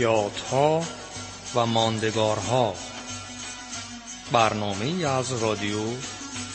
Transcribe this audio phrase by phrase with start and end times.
[0.00, 0.82] یادها
[1.54, 2.74] و ماندگارها.
[4.32, 5.80] برنامه از رادیو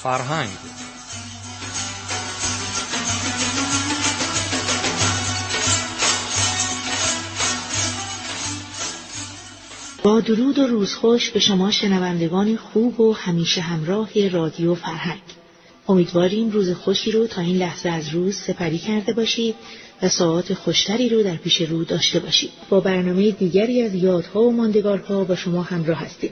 [0.04, 0.50] فرهنگ.
[10.04, 15.22] با درود و روزخوش به شما شنوندگان خوب و همیشه همراه رادیو فرهنگ.
[15.88, 19.56] امیدواریم روز خوشی رو تا این لحظه از روز سپری کرده باشید
[20.10, 22.50] ساعات خوشتری رو در پیش رو داشته باشید.
[22.70, 26.30] با برنامه دیگری از یادها و ماندگارها با شما همراه هستیم.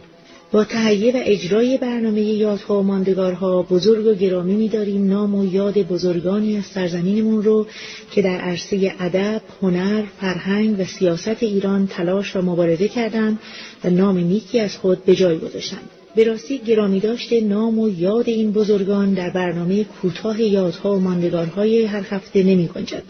[0.52, 5.08] با تهیه و اجرای برنامه یادها و ماندگارها بزرگ و گرامی می‌داریم.
[5.08, 7.68] نام و یاد بزرگانی از سرزمینمون رو
[8.12, 13.40] که در عرصه ادب، هنر، فرهنگ و سیاست ایران تلاش و مبارزه کردند
[13.84, 15.90] و نام نیکی از خود به جای گذاشتند.
[16.16, 21.86] به راستی گرامی داشته نام و یاد این بزرگان در برنامه کوتاه یادها و ماندگارهای
[21.86, 23.04] هر هفته نمی گنجد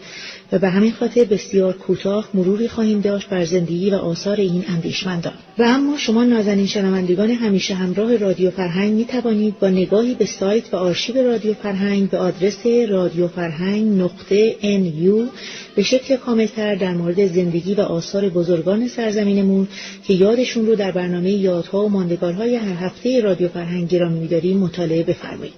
[0.52, 5.32] و به همین خاطر بسیار کوتاه مروری خواهیم داشت بر زندگی و آثار این اندیشمندان
[5.58, 10.74] و اما شما نازنین شنوندگان همیشه همراه رادیو فرهنگ می توانید با نگاهی به سایت
[10.74, 15.30] و آرشیو رادیو فرهنگ به آدرس رادیو فرهنگ نقطه NU
[15.74, 19.68] به شکل کاملتر در مورد زندگی و آثار بزرگان سرزمینمون
[20.06, 25.02] که یادشون رو در برنامه یادها و ماندگارهای هر هفته رادیو فرهنگ گرامی می‌داریم مطالعه
[25.02, 25.54] بفرمایید.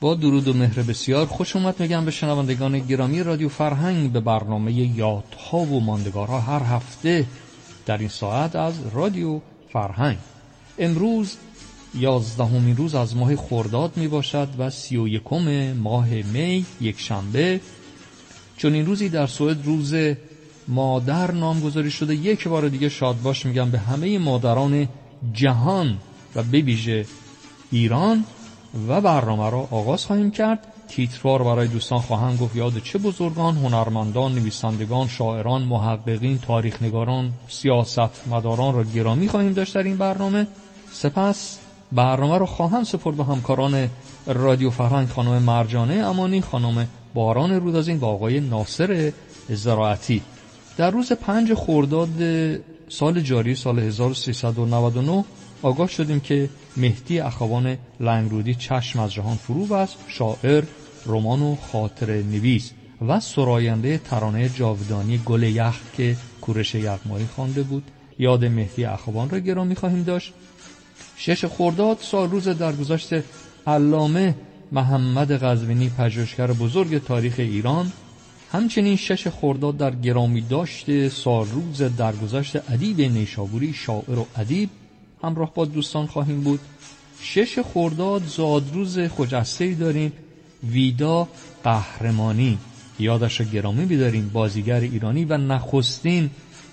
[0.00, 1.80] با درود و مهر بسیار خوش اومد.
[1.80, 7.26] میگم به شنوندگان گرامی رادیو فرهنگ به برنامه یادها و ماندگارها هر هفته
[7.86, 9.40] در این ساعت از رادیو
[9.72, 10.16] فرهنگ.
[10.78, 11.36] امروز
[11.94, 15.38] یازدهمین روز از ماه خرداد می باشد و سی و
[15.74, 17.60] ماه می یک شنبه
[18.56, 19.94] چون این روزی در سوئد روز
[20.68, 22.14] مادر نامگذاری شده.
[22.14, 24.88] یک بار دیگه شاد باش میگم به همه مادران
[25.32, 25.98] جهان
[26.34, 27.06] و ببیژه
[27.70, 28.24] ایران.
[28.88, 30.66] و برنامه را آغاز خواهیم کرد.
[30.88, 38.74] تیتروار برای دوستان خواهم گفت یاد چه بزرگان هنرمندان نویسندگان شاعران محققین تاریخنگاران سیاست مداران
[38.74, 40.46] را گرامی خواهیم داشت در این برنامه.
[40.92, 41.58] سپس
[41.92, 43.88] برنامه رو خواهم سپرد به همکاران
[44.26, 49.12] رادیو فرهنگ خانم مرجانه امانی خانم باران رودازین و آقای ناصر
[49.48, 50.22] زراعتی.
[50.76, 52.08] در روز پنج خرداد
[52.88, 55.24] سال جاری سال 1399
[55.62, 60.64] آگاه شدیم که مهدی اخوان لنگرودی چشم از جهان فرو بست شاعر
[61.06, 62.72] رمان و خاطر نویس
[63.08, 67.82] و سراینده ترانه جاودانی گل یخ که کورش یغمایی خوانده بود.
[68.18, 70.32] یاد مهدی اخوان را گرامی خواهیم داشت.
[71.16, 73.14] شش خرداد سال روز درگذشت
[73.66, 74.34] علامه
[74.72, 77.92] محمد قزوینی پژوهشگر بزرگ تاریخ ایران.
[78.52, 84.70] همچنین شش خرداد در گرامی داشته سال روز درگذشت ادیب نیشابوری شاعر و ادیب.
[85.22, 86.60] همراه با دوستان خواهیم بود.
[87.20, 90.12] شش خرداد زادروز خجسته داریم.
[90.62, 91.28] ویدا
[91.64, 92.58] قهرمانی
[92.98, 94.30] یادش را گرامی بیداریم.
[94.32, 96.30] بازیگر ایرانی و نخستین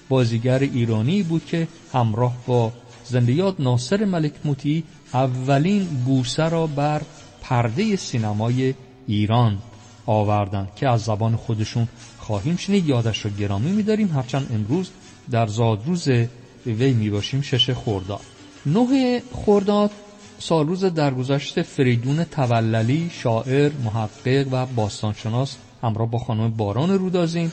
[0.10, 2.72] بازیگر ایرانی بود که همراه با
[3.06, 4.84] زندیات ناصر ملک موتی
[5.14, 7.02] اولین بوسه را بر
[7.42, 8.74] پرده سینمای
[9.08, 9.58] ایران
[10.06, 11.88] آوردند که از زبان خودشون
[12.20, 12.90] خواهیم شنید.
[12.90, 14.12] یادش را گرامی میداریم.
[14.12, 14.90] هرچند امروز
[15.32, 16.08] در زادروز
[16.66, 18.35] وی می‌باشیم شش خورداد
[18.66, 19.92] نه خورداد
[20.40, 27.52] سالروز درگذشت فریدون توللی شاعر محقق و باستانشناس همراه با خانم باران رودازین.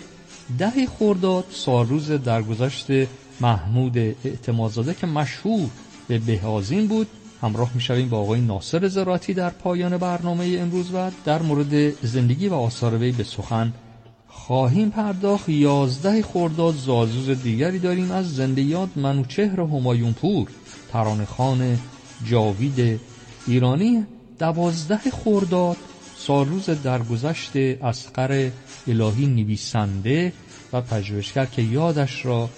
[0.59, 2.87] ده خورداد سالروز درگذشت
[3.41, 5.69] محمود اعتمادزاده که مشهور
[6.09, 7.07] به بهازین بود.
[7.43, 12.55] همراه می‌شویم با آقای ناصر زراتی در پایان برنامه امروز و در مورد زندگی و
[12.55, 13.73] آثار وی به سخن
[14.29, 15.49] خواهیم پرداخت.
[15.49, 20.49] یازده خورداد زازوز دیگری داریم از زندیات منوچهر همایون پور
[20.93, 21.79] ترانخان
[22.31, 23.01] جاوید
[23.47, 24.07] ایرانی
[24.39, 25.77] دوازده خورداد
[26.15, 28.51] سالروز درگذشت اسقر
[28.87, 30.33] الهی نویسنده
[30.73, 32.49] و پژوهشگر که یادش را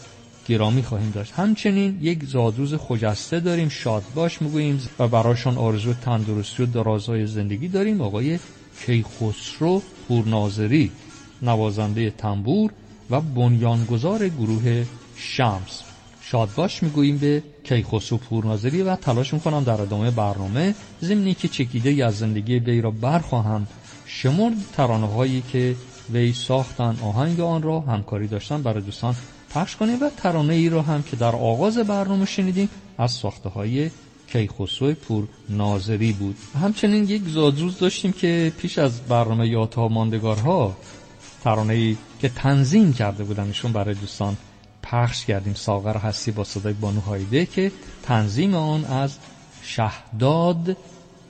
[0.48, 1.32] گرامی خواهیم داشت.
[1.32, 7.68] همچنین یک زادروز خجسته داریم شاد باش می‌گوییم و برایشان آرزو تندرستی و درازای زندگی
[7.68, 8.00] داریم.
[8.00, 8.38] آقای
[8.86, 10.92] کیخسرو پورناظری
[11.42, 12.72] نوازنده تنبور
[13.10, 15.93] و بنیانگذار گروه شمس.
[16.30, 22.02] شادباش می‌گوییم به کیخسرو پورناظری و تلاش می‌کنم در ادامه برنامه ضمنی که چکیده ای
[22.02, 23.66] از زندگی وی را برخواهم.
[24.06, 25.76] شمرد ترانه هایی که
[26.12, 29.14] وی ساختن آهنگ آن را همکاری داشتن برای دوستان
[29.50, 32.68] پخش کنیم و ترانه ای رو هم که در آغاز برنامه شنیدیم
[32.98, 33.90] از ساخته های
[34.32, 36.36] کیخسرو پور ناظری بود.
[36.62, 40.76] همچنین یک زادروز داشتیم که پیش از برنامه یادها ماندگارها
[41.44, 44.36] ترانه ای که تنظیم کرده بودن ایشون برای دوستان
[44.94, 45.54] پخش کردیم.
[45.54, 49.18] ساغر هستی با صدای بانو هایده که تنظیم آن از
[49.62, 50.76] شهداد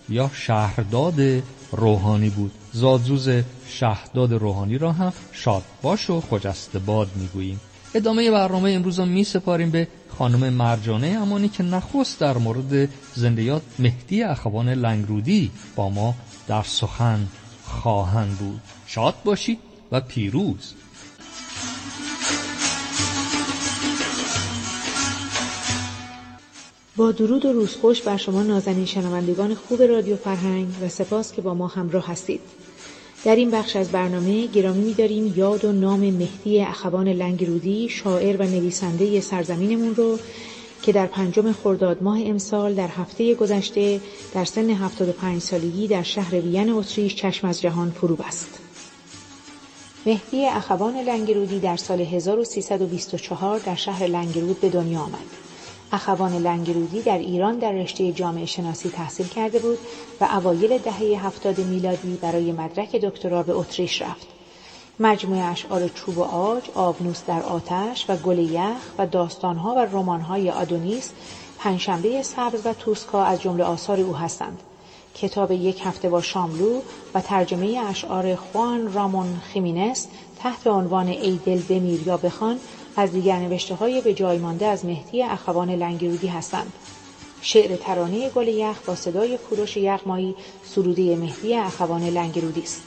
[0.08, 2.52] یا شهرداد روحانی بود.
[2.72, 3.28] زادروز
[3.68, 7.60] شهرداد روحانی را هم شاد باش و خجسته باد می‌گوییم.
[7.94, 9.26] ادامه برنامه امروز رو می
[9.72, 9.88] به
[10.18, 16.14] خانم مرجانه امانی که نخست در مورد زندیات مهدی اخوان لنگرودی با ما
[16.46, 17.26] در سخن
[17.64, 18.60] خواهند بود.
[18.86, 19.58] شاد باشید
[19.92, 20.74] و پیروز.
[26.96, 31.54] با درود و روزخوش بر شما نازنین شنوندگان خوب رادیو فرهنگ و سپاس که با
[31.54, 32.40] ما همراه هستید
[33.24, 38.42] در این بخش از برنامه گرامی می‌داریم یاد و نام مهدی اخوان لنگرودی شاعر و
[38.42, 40.18] نویسنده سرزمینمون رو
[40.82, 44.00] که در پنجم خرداد ماه امسال در هفته گذشته
[44.34, 48.58] در سن 75 سالگی در شهر وین اتریش چشم از جهان فرو بست.
[50.06, 55.43] مهدی اخوان لنگرودی در سال 1324 در شهر لنگرود به دنیا آمد.
[55.94, 59.78] اخوان لنگرودی در ایران در رشته جامعه شناسی تحصیل کرده بود
[60.20, 64.26] و اوایل دهه هفتاد میلادی برای مدرک دکترا به اتریش رفت.
[65.00, 70.50] مجموعه اشعار چوب و آج، آبنوس در آتش و گل یخ و داستانها و رمانهای
[70.50, 71.10] آدونیس،
[71.58, 74.58] پنجشنبه سبز و توسکا از جمله آثار او هستند.
[75.14, 76.80] کتاب یک هفته با شاملو
[77.14, 80.06] و ترجمه اشعار خوان رامون خیمینس
[80.38, 82.60] تحت عنوان ای دل بمیر یا بخوان
[82.96, 86.72] از دیگر نوشته های به جای مانده از مهدی اخوان لنگرودی هستند.
[87.40, 92.82] شعر ترانه گل یخ با صدای کوروش یغمایی سروده مهدی اخوان لنگرودی است.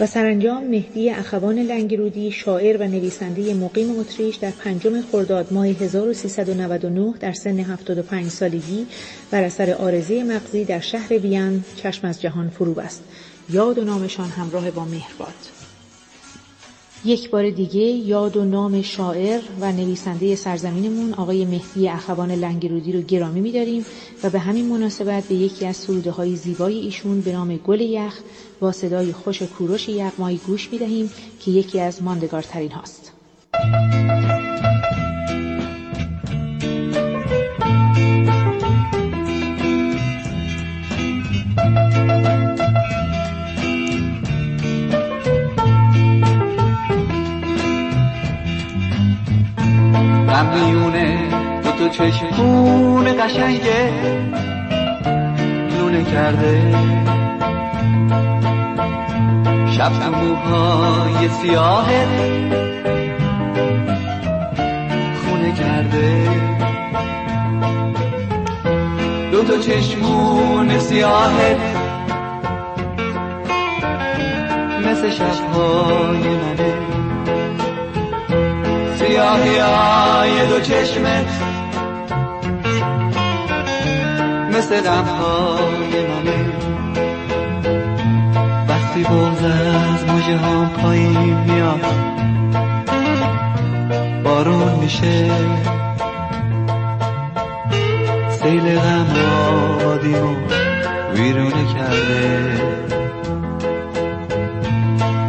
[0.00, 7.14] و سرانجام مهدی اخوان لنگرودی شاعر و نویسنده مقیم اتریش در پنجم خرداد ماه 1399
[7.20, 8.86] در سن 75 سالگی
[9.30, 13.02] بر اثر آرزه مغزی در شهر وین چشم از جهان فرو بست.
[13.50, 15.34] یاد و نامشان همراه با مهرباد.
[17.04, 23.00] یک بار دیگه یاد و نام شاعر و نویسنده سرزمینمون آقای مهدی اخوان لنگرودی رو
[23.00, 23.86] گرامی می‌داریم
[24.22, 28.20] و به همین مناسبت به یکی از سروده های زیبای ایشون به نام گل یخ
[28.60, 31.10] با صدای خوش کوروش یغمایی گوش می‌دهیم
[31.40, 33.12] که یکی از ماندگارترین هاست.
[50.54, 51.18] میونه
[51.64, 53.92] دو تو چشمون قشنگه.
[55.78, 56.62] لونه کرده.
[59.70, 62.06] شب تو موهای سیاهه.
[65.24, 66.28] خونه کرده.
[69.32, 71.56] دو تا چشمون سیاهه.
[74.86, 76.97] مثل شبهای منه.
[79.18, 81.26] سیاهی های دو چشمت
[84.52, 86.52] مثل غمهای منه
[88.68, 91.84] وقتی بغز از موجه هم پایین میاد
[94.24, 95.30] بارون میشه.
[98.30, 99.14] سیل غم
[99.48, 100.36] آبادیمو
[101.14, 102.62] ویرونه کرده.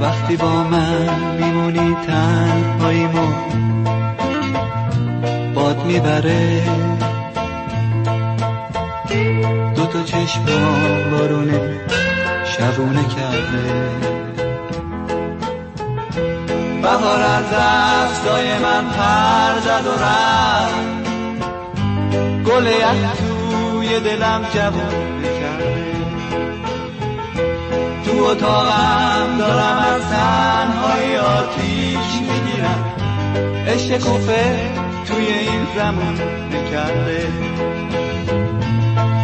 [0.02, 1.10] وقتی با من
[1.40, 3.60] میمونی تنهاییمو
[5.70, 6.64] باد می‌بره.
[9.76, 10.46] دو تا چشم
[11.12, 11.80] بارونه
[12.46, 13.90] شبونه کرده.
[16.82, 21.10] بهار از دستای من پر زد و رفت.
[22.46, 25.86] گل یک توی دلم جوونه کرده
[28.06, 32.86] تو اتاقم دارم از تنهای آتیش می‌گیرم.
[33.68, 34.89] عشق کوفه توی
[35.34, 36.14] این زمان
[36.52, 37.28] نکرده.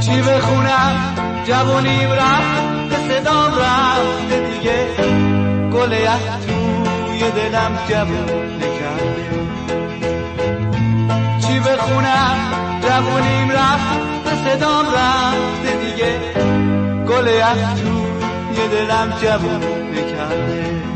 [0.02, 1.16] چی بخونم؟
[1.48, 4.88] جوونیم رفت به صدام رفته دیگه.
[5.74, 5.96] گل
[6.48, 9.26] توی دلم جوون نکرده.
[11.48, 12.38] چی بخونم؟
[12.82, 16.20] جوونیم رفت به صدام رفته دیگه.
[17.08, 17.26] گل
[17.76, 19.62] توی دلم جوون
[19.94, 20.95] نکرده.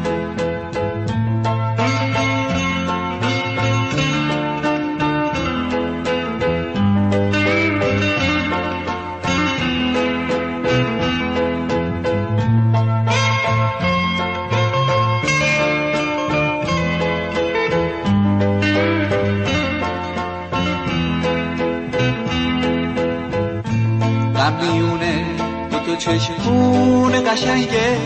[26.00, 27.98] چشمون قشنگه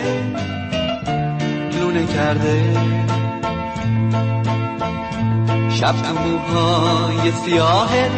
[1.80, 2.74] لونه کرده.
[5.70, 8.10] شب تو موهای سیاهه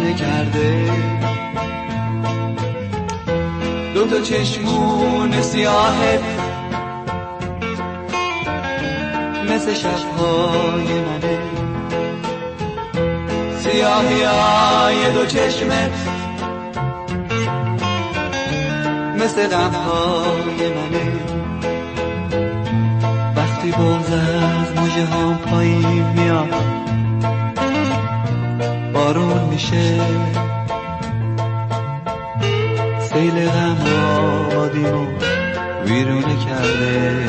[0.00, 0.90] دیوونه کرده.
[3.94, 6.20] دو تا چشمون سیاهت
[9.50, 11.38] مثل شبهای منه.
[13.58, 16.09] سیاهی های دو چشمت
[19.24, 21.12] مثل غمهای منه.
[23.36, 26.54] وقتی بغز از موجه هم پایین میاد
[28.94, 30.00] بارون میشه.
[33.00, 33.76] سیل غم
[34.18, 35.06] آبادیمو
[35.84, 37.26] ویرونه کرده.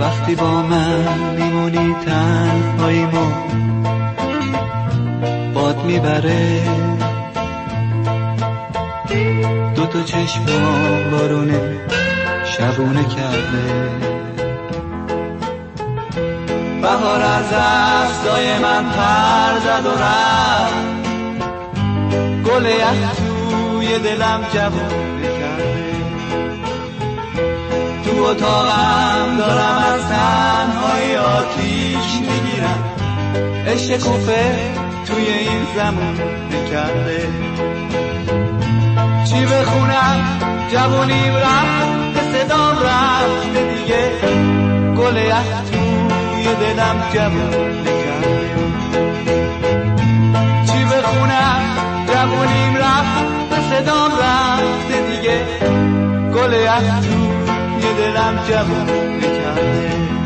[0.00, 3.26] وقتی با من میمونی تنهاییمو
[5.54, 6.97] باد می‌بره.
[10.28, 11.60] دو تا چشم بارونه
[12.44, 13.88] شبونه کرده.
[16.82, 20.98] بهار از افزای من پر زد و رفت.
[22.44, 25.94] گل یخ توی دلم جوونه کرده.
[28.04, 32.84] تو اتاقم دارم از تنهای آتیش می‌گیرم.
[33.66, 34.56] عشق کوفه
[35.06, 36.18] توی این زمان
[36.52, 37.77] نکرده چی
[39.50, 40.38] بخونم.
[40.72, 44.10] جوونیم رفت صدام رفت دیگه.
[44.96, 47.68] گل یخ توی دلم جوون
[50.66, 51.60] چی بخونم؟
[52.06, 55.44] جوونیم رفت صدام رفت دیگه.
[56.34, 60.17] گل یخ توی دلم جوون نکرده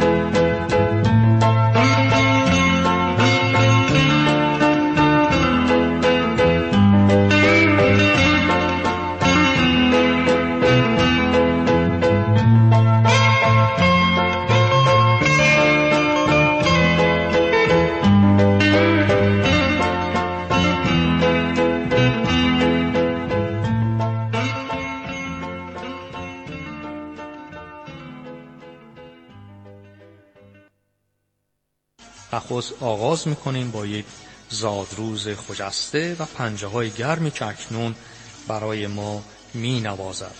[32.80, 34.04] آغاز می‌کنیم با یک
[34.50, 37.94] زادروز خجسته و پنجه های گرمی که اکنون
[38.48, 39.22] برای ما
[39.54, 40.34] می نوازد.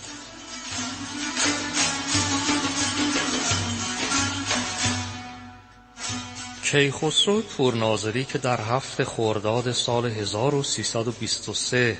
[6.63, 11.97] کیخسرو پورناظری که در هفت خرداد سال 1323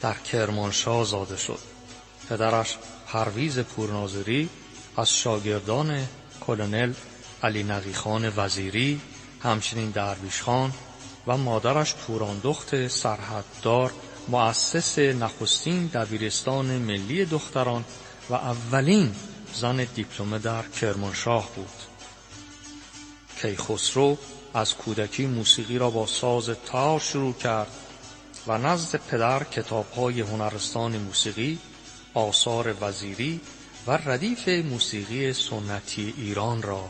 [0.00, 1.58] در کرمانشاه زاده شد
[2.30, 4.48] پدرش پرویز پورناظری
[4.96, 6.08] از شاگردان
[6.40, 6.92] کلونل
[7.42, 9.00] علی نقیخان وزیری
[9.44, 10.72] همچنین درویش خان
[11.26, 13.92] و مادرش پوراندخت سرحددار
[14.28, 17.84] مؤسس نخستین دبیرستان ملی دختران
[18.30, 19.14] و اولین
[19.54, 21.70] زن دیپلمه در کرمانشاه بود.
[23.42, 24.18] کیخسرو
[24.54, 27.70] از کودکی موسیقی را با ساز تار شروع کرد
[28.46, 31.58] و نزد پدر کتابهای هنرستان موسیقی
[32.14, 33.40] آثار وزیری
[33.86, 36.88] و ردیف موسیقی سنتی ایران را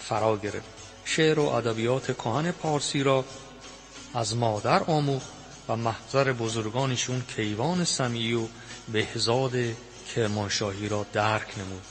[0.00, 0.75] فرا گرفت.
[1.08, 3.24] شعر و ادبیات کهن پارسی را
[4.14, 5.28] از مادر آموخت
[5.68, 8.46] و محضر بزرگانشون کیوان سمیعی و
[8.92, 9.52] بهزاد
[10.14, 11.82] کرمانشاهی را درک نمود.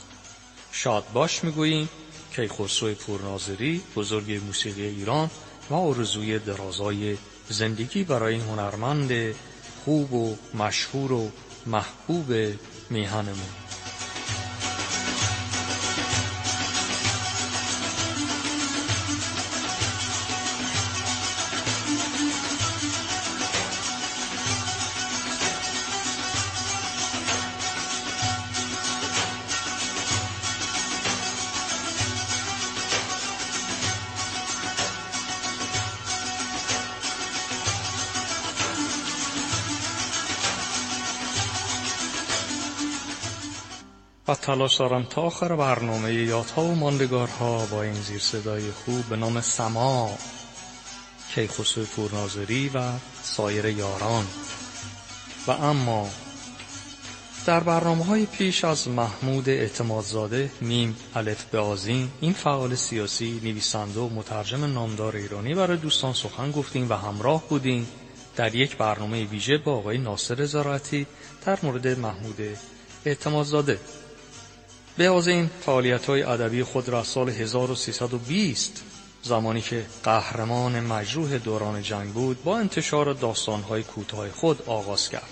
[0.72, 1.88] شاد باش می‌گوییم
[2.36, 5.30] کیخسرو پورناظری بزرگ موسیقی ایران
[5.70, 7.16] و آرزوی درازای
[7.48, 9.34] زندگی برای این هنرمند
[9.84, 11.30] خوب و مشهور و
[11.66, 12.32] محبوب
[12.90, 13.65] میهنمون.
[44.28, 49.16] و تلاش دارم تا آخر برنامه یادها و ماندگارها با این زیر صدای خوب به
[49.16, 50.18] نام سما
[51.34, 52.92] کیخسرو پورناظری و
[53.22, 54.26] سایر یاران.
[55.46, 56.10] و اما
[57.46, 61.62] در برنامه های پیش از محمود اعتمادزاده میم الف به
[62.20, 67.86] این فعال سیاسی نویسنده و مترجم نامدار ایرانی برای دوستان سخن گفتیم و همراه بودیم
[68.36, 71.06] در یک برنامه ویژه با آقای ناصر زراعتی
[71.46, 72.40] در مورد محمود
[73.04, 73.78] اعتمادزاده.
[74.96, 78.82] به از این فعالیت های ادبی خود را سال 1320
[79.22, 85.28] زمانی که قهرمان مجروح دوران جنگ بود با انتشار داستان های کوتاه خود آغاز کرد.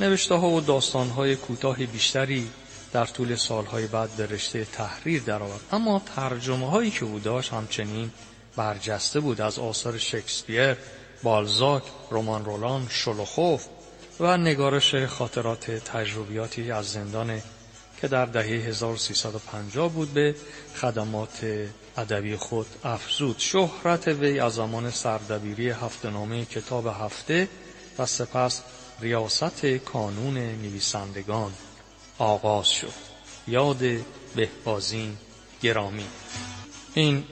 [0.00, 2.50] نوشته ها و داستان های کوتاه بیشتری
[2.92, 5.60] در طول سالهای بعد به رشته تحریر درآورد.
[5.72, 8.10] اما ترجمه هایی که او داشت همچنین
[8.56, 10.76] برجسته بود از آثار شکسپیر
[11.22, 13.64] بالزاک، رومان رولان، شلوخوف
[14.20, 17.42] و نگارش خاطرات تجربیاتی از زندان
[18.04, 20.34] که در دهه 1350 بود به
[20.80, 23.36] خدمات ادبی خود افزود.
[23.38, 27.48] شهرت وی از زمان سردبیری هفتهنامه کتاب هفته
[27.98, 28.62] و سپس
[29.00, 31.52] ریاست کانون نویسندگان
[32.18, 32.92] آغاز شد.
[33.48, 33.78] یاد
[34.36, 35.16] بهبازین
[35.62, 36.06] گرامی.
[36.94, 37.24] این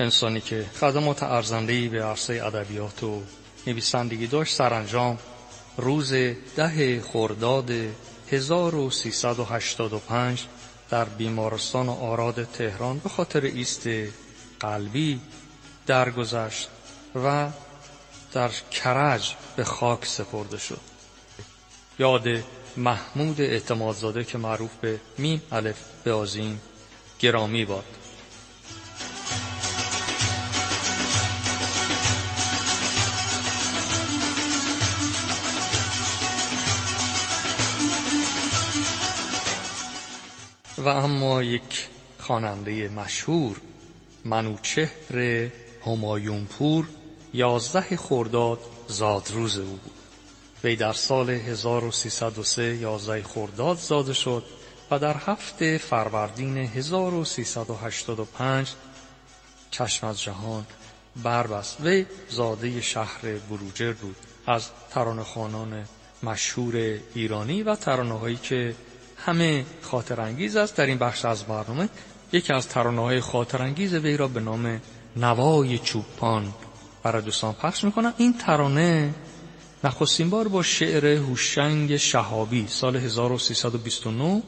[0.00, 3.22] انسانی که خدمات ارزندهی به عرصه ادبیات و
[3.66, 5.18] نویسندگی داشت سرانجام
[5.76, 6.12] روز
[6.56, 7.70] ده خرداد
[8.30, 10.46] 1385
[10.90, 13.88] در بیمارستان آراد تهران به خاطر ایست
[14.60, 15.20] قلبی
[15.86, 16.68] درگذشت
[17.24, 17.50] و
[18.32, 20.80] در کرج به خاک سپرده شد.
[21.98, 22.26] یاد
[22.76, 26.12] محمود اعتمادزاده که معروف به میم الف به
[27.18, 27.84] گرامی باد.
[40.84, 41.88] و اما یک
[42.18, 43.56] خواننده مشهور
[44.24, 45.50] منوچهر
[45.86, 46.88] همایونپور
[47.34, 49.92] یازده خرداد زادروز او بود.
[50.64, 54.44] وی در سال 1303 یازده خرداد زاده شد
[54.90, 58.72] و در هفته فروردین 1385
[59.70, 60.66] چشم از جهان
[61.22, 61.80] بربست.
[61.80, 64.16] وی زاده شهر بروجر بود.
[64.46, 65.84] از ترانه‌خوانان
[66.22, 68.74] مشهور ایرانی و ترانه هایی که
[69.26, 70.76] همه خاطر انگیز است.
[70.76, 71.88] در این بخش از برنامه
[72.32, 74.80] یکی از ترانه های خاطر انگیز وی را به نام
[75.16, 76.52] نوای چوپان
[77.02, 78.14] برای دوستان پخش می‌کنم.
[78.16, 79.14] این ترانه
[79.84, 84.42] نخستین بار با شعر هوشنگ شهابی سال 1329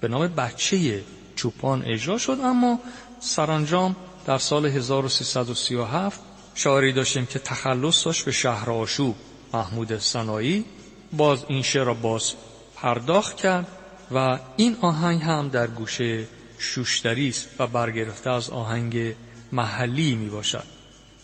[0.00, 1.02] به نام بچه
[1.36, 2.38] چوپان اجرا شد.
[2.44, 2.78] اما
[3.20, 6.20] سرانجام در سال 1337
[6.54, 9.16] شاعری داشتیم که تخلص داشت به شهر آشوب
[9.54, 10.64] محمود سنایی.
[11.12, 12.32] باز این شعر را باز
[12.76, 13.66] پرداخت کرد.
[14.14, 16.26] و این آهنگ هم در گوشه
[16.58, 19.14] شوشتری است و برگرفته از آهنگ
[19.52, 20.64] محلی می باشد.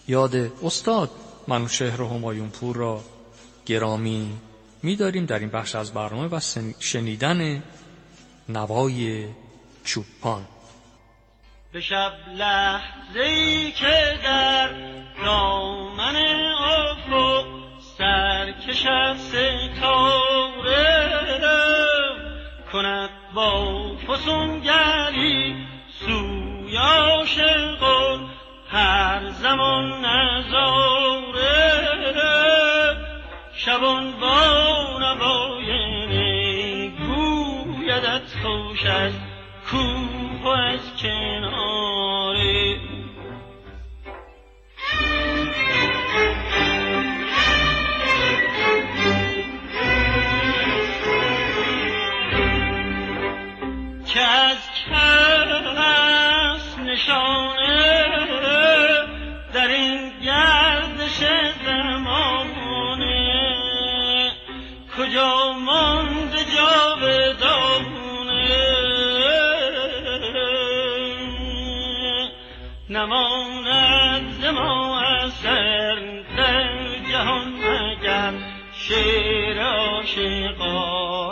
[0.09, 1.11] یاد استاد
[1.49, 3.01] منوشهر همایونپور را
[3.67, 4.33] گرامی
[4.83, 6.41] میداریم در این بخش از برنامه و
[6.79, 7.63] شنیدن
[8.49, 9.27] نوای
[9.85, 10.47] چوپان.
[11.73, 14.69] به شب لحظه ای که در
[15.25, 16.17] دامن
[16.61, 17.47] افق
[17.99, 20.69] سرکشد ستاره
[22.73, 28.31] کند با فسونگری سوی عاشقان
[28.69, 31.49] هر زمان نظاره.
[33.55, 35.69] شبان با نوای
[36.91, 39.21] گویدت خوش است
[39.71, 42.88] کوه از کناره.
[54.19, 54.59] که از
[54.91, 58.07] کس نشانه
[59.55, 61.19] در این گردش
[61.67, 63.13] زمانه.
[64.99, 67.29] کجا ماند جاودانه؟
[72.91, 75.95] نماند ز ما اثر
[76.37, 76.69] در
[77.11, 78.33] جهان مگر
[78.73, 81.28] شعر عاشقانه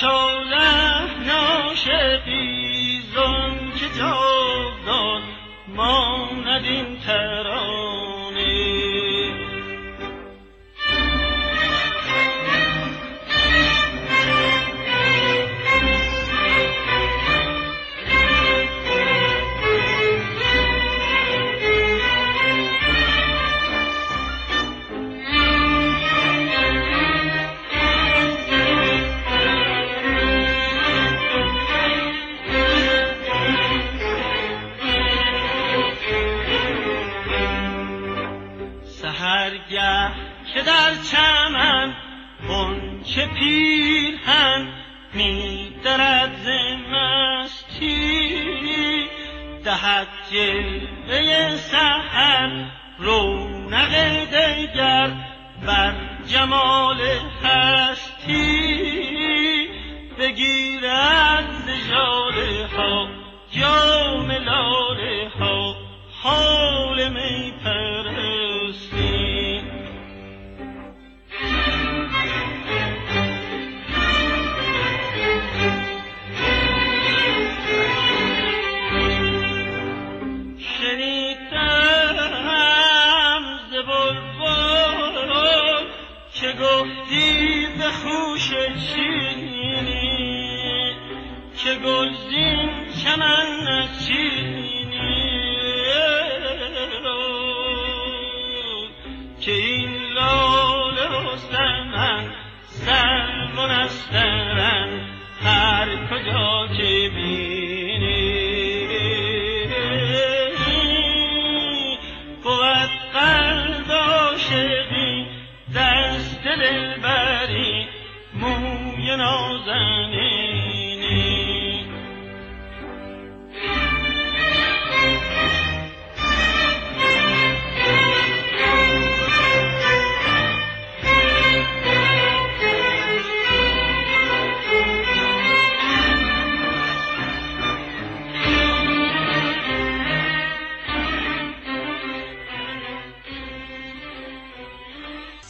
[0.00, 5.22] خوشا لحن عاشقی زن که جاودان
[5.68, 7.45] ماند این ترانه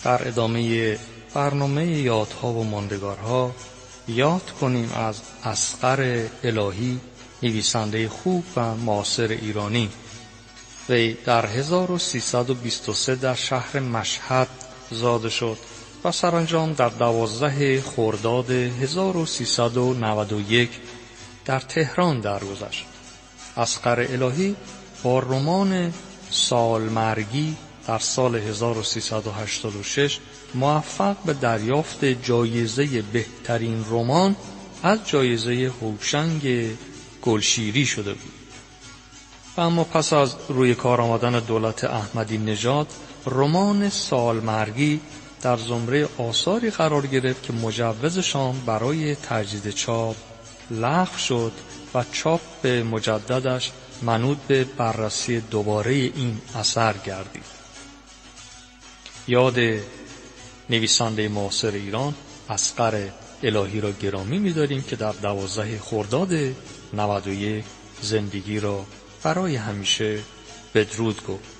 [0.04, 0.96] در ادامه
[1.34, 3.52] برنامه یادها و ماندگارها
[4.08, 7.00] یاد کنیم از اسقر الهی
[7.42, 9.90] نویسنده خوب و معاصر ایرانی
[10.88, 14.48] وی در 1323 در شهر مشهد
[14.90, 15.58] زاده شد
[16.04, 20.70] و سرانجام در دوازده خرداد 1391
[21.44, 22.86] در تهران درگذشت.
[23.56, 24.56] اسقر الهی
[25.02, 25.92] با رمان
[26.30, 30.18] سالمرگی در سال 1386
[30.54, 34.36] موفق به دریافت جایزه بهترین رمان
[34.82, 36.70] از جایزه هوشنگ
[37.22, 38.32] گلشیری شده بود.
[39.56, 42.86] و اما پس از روی کار آمدن دولت احمدی نژاد
[43.26, 45.00] رمان سالمرگی
[45.42, 50.16] در زمره آثاری قرار گرفت که مجوزشان برای تجدید چاپ
[50.70, 51.52] لغو شد
[51.94, 53.72] و چاپ مجددش
[54.02, 57.55] منوط به بررسی دوباره این اثر گردید.
[59.28, 59.58] یاد
[60.70, 62.14] نویسنده معاصر ایران
[62.48, 63.08] اسقر
[63.42, 66.32] الهی را گرامی می‌داریم که در دوازده خرداد
[66.92, 67.64] 91
[68.00, 68.84] زندگی را
[69.22, 70.18] برای همیشه
[70.74, 71.55] بدرود گفت.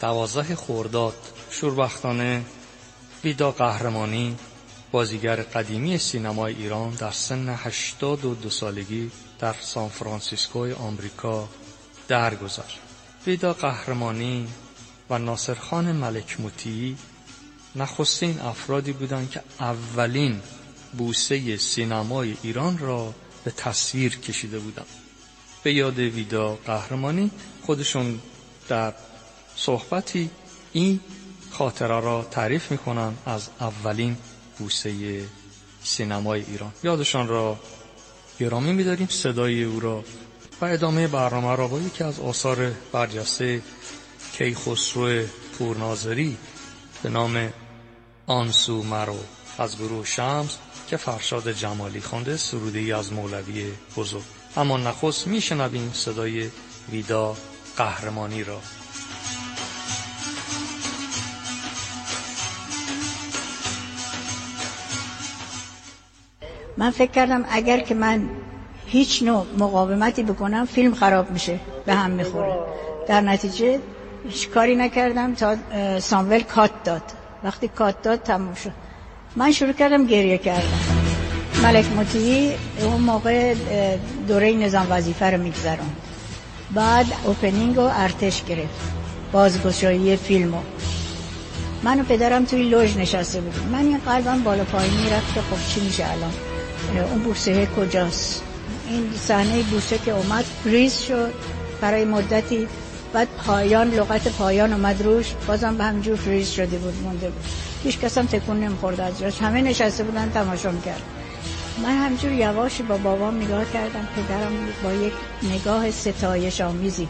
[0.00, 1.14] دوازده خورداد
[1.50, 2.44] شوربختانه
[3.24, 4.36] ویدا قهرمانی
[4.92, 11.48] بازیگر قدیمی سینمای ایران در سن 82 سالگی در سان فرانسیسکو آمریکا
[12.08, 12.78] درگذشت.
[13.26, 14.48] ویدا قهرمانی
[15.10, 16.96] و ناصرخان ملک مطیعی
[17.76, 20.40] نخستین افرادی بودند که اولین
[20.98, 24.86] بوسه سینمای ایران را به تصویر کشیده بودند.
[25.62, 27.30] به یاد ویدا قهرمانی
[27.66, 28.20] خودشون
[28.68, 28.94] در
[29.56, 30.30] صحبتی
[30.72, 31.00] این
[31.50, 34.16] خاطره را تعریف می‌کنم از اولین
[34.58, 35.22] بوسه
[35.82, 36.72] سینمای ایران.
[36.82, 37.58] یادشان را
[38.40, 40.04] گرامی میداریم صدای او را
[40.60, 43.62] و ادامه برنامه را با یکی از آثار برجسته
[44.32, 45.26] کیخسرو
[45.58, 46.36] پورناظری
[47.02, 47.52] به نام
[48.26, 49.18] آنسو مرو
[49.58, 50.56] از گروه شمس
[50.88, 54.22] که فرشاد جمالی خوانده سروده ای از مولوی بزرگ.
[54.56, 56.50] اما نخست میشنویم صدای
[56.92, 57.36] ویدا
[57.76, 58.60] قهرمانی را.
[66.80, 68.28] من فکر کردم اگر که من
[68.86, 72.54] هیچ نوع مقاومتی بکنم فیلم خراب میشه به هم می‌خوره.
[73.08, 73.80] در نتیجه
[74.28, 75.56] هیچ کاری نکردم تا
[76.00, 77.02] سامول کات داد.
[77.44, 78.72] وقتی کات داد تموم شد.
[79.36, 80.80] من شروع کردم گریه کردم
[81.62, 83.54] ملک مطیعی اون موقع
[84.28, 85.96] دوره نظام وظیفه رو میگذرم
[86.74, 88.80] بعد اوپنینگ و ارتش گرفت.
[89.32, 90.60] بازگشایی فیلمو.
[91.82, 93.68] من و پدرم توی لوژ نشسته بودیم.
[93.68, 96.32] من این قلبم بالا پایین می‌رفت که خب چی میشه الان؟
[96.98, 98.42] اون بوسه کجاست؟
[98.88, 101.32] این صحنه بوسه که اومد ریز شد
[101.80, 102.66] برای مدتی.
[103.12, 105.34] بعد پایان لغت پایان اومد روش.
[105.46, 107.44] بازم به همجور فریز شده بود مونده بود.
[107.84, 109.42] هیچ کس هم تکون نمی‌خورد از جاش.
[109.42, 111.02] همه نشسته بودن تماشا می‌کرد
[111.82, 114.52] من همجور یواش با بابام نگاه کردم پدرم
[114.84, 117.08] با یک نگاه ستایش آمیزی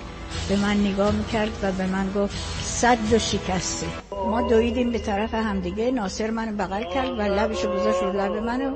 [0.49, 3.87] به من نگاه می‌کرد و به من گفت صد و شکسته.
[4.13, 5.91] ما دویدیم به طرف همدیگه.
[5.91, 8.75] ناصر من بغل کرد و لبشو گذاشت رو لب منو.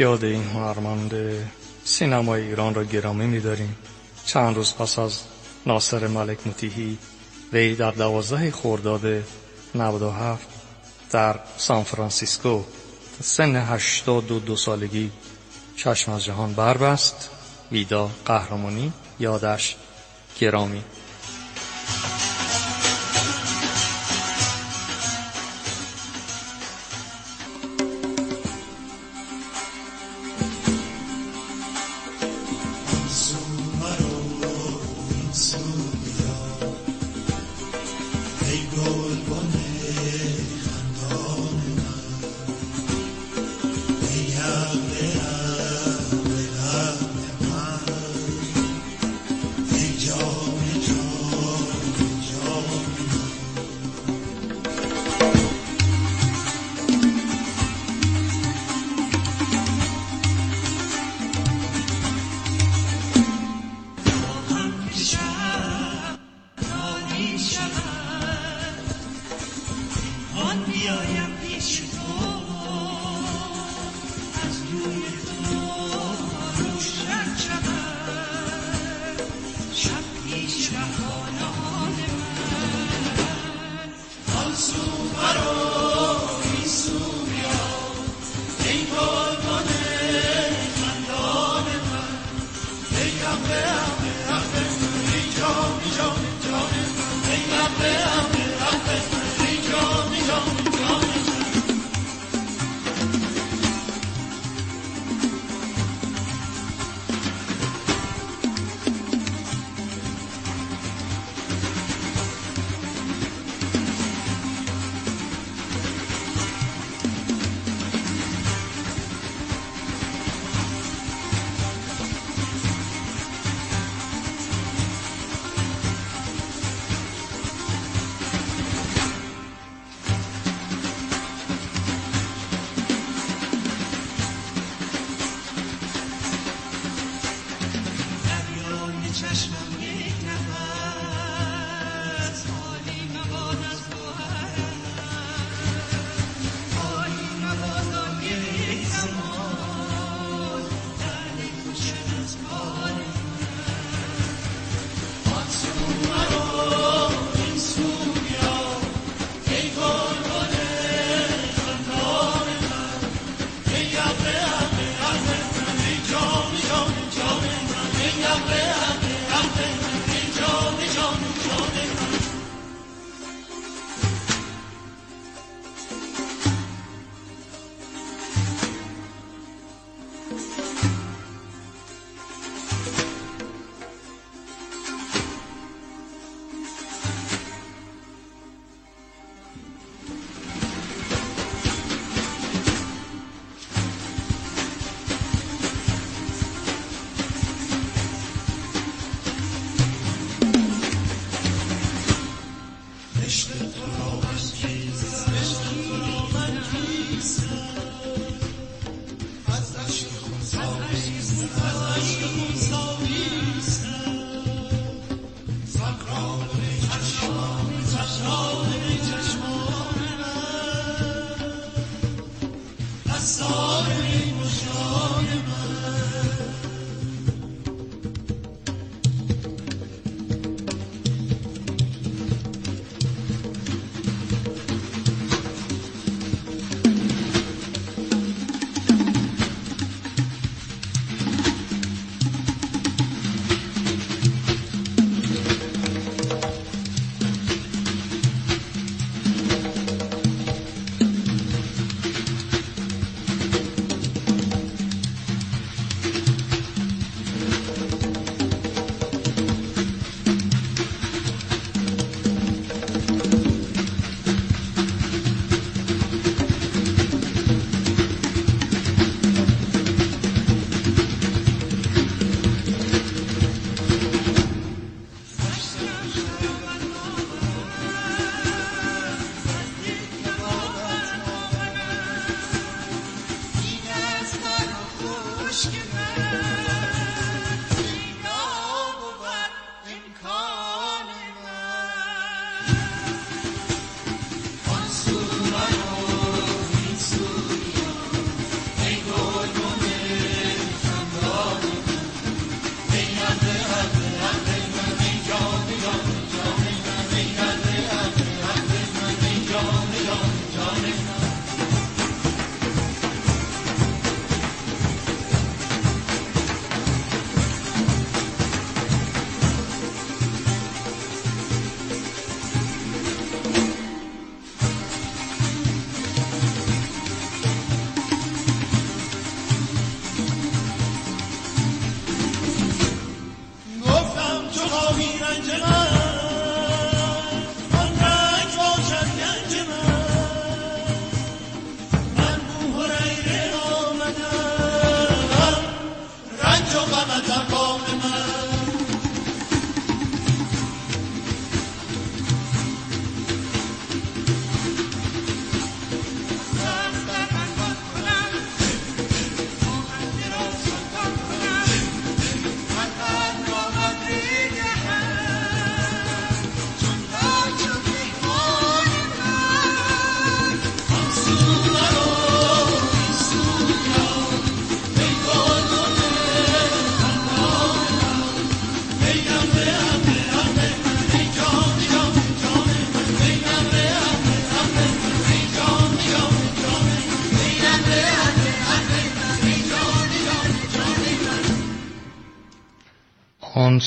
[0.00, 1.14] یاد این هنرمند
[1.84, 3.76] سینمای ایران را گرامی می‌داریم.
[4.26, 5.20] چند روز پس از
[5.66, 6.98] ناصر ملک متیهی
[7.52, 9.24] وی در دوازده خرداد
[9.74, 10.48] 97
[11.10, 12.62] در سان فرانسیسکو
[13.22, 15.10] سن 82 سالگی
[15.76, 17.30] چشم از جهان بربست
[17.72, 19.76] ویدا قهرمانی یادش
[20.40, 20.82] گرامی.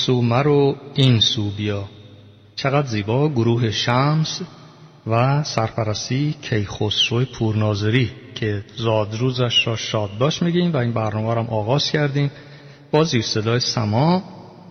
[0.05, 1.83] سو مرو این سو بیا.
[2.55, 4.41] چقدر زیبا گروه شمس
[5.07, 11.49] و سرپرستی کیخسرو پورناظری که زادروزش را شاد باش میگیم و این برنامه را هم
[11.49, 12.31] آغاز کردیم.
[12.91, 14.23] با زیر صدای سما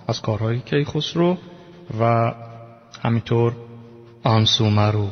[0.08, 1.38] از کارهای کیخسرو
[2.00, 2.34] و
[3.02, 3.56] همینطور
[4.24, 5.08] آن سو مرو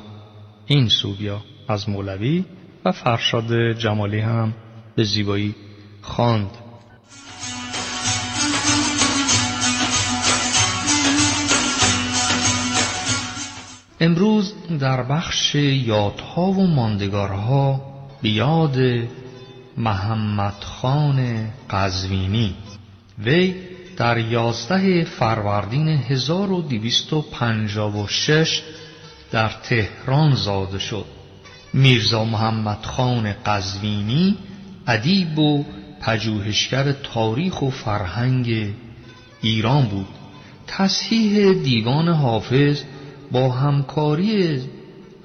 [0.67, 1.41] این سو بیا.
[1.69, 2.45] از مولوی
[2.85, 4.55] و فرشاد جمالی هم
[4.97, 5.55] به زیبایی
[6.03, 6.51] خواند.
[14.01, 17.81] امروز در بخش یادها و ماندگارها
[18.23, 18.79] به یاد
[19.77, 22.55] محمد خان قزوینی
[23.19, 23.55] وی
[23.97, 28.63] در یازده فروردین 1256
[29.31, 31.05] در تهران زاده شد.
[31.73, 34.37] میرزا محمد خان قزوینی
[34.87, 35.65] ادیب و
[36.01, 38.75] پژوهشگر تاریخ و فرهنگ
[39.43, 40.09] ایران بود.
[40.67, 42.83] تصحیح دیوان حافظ
[43.31, 44.63] با همکاری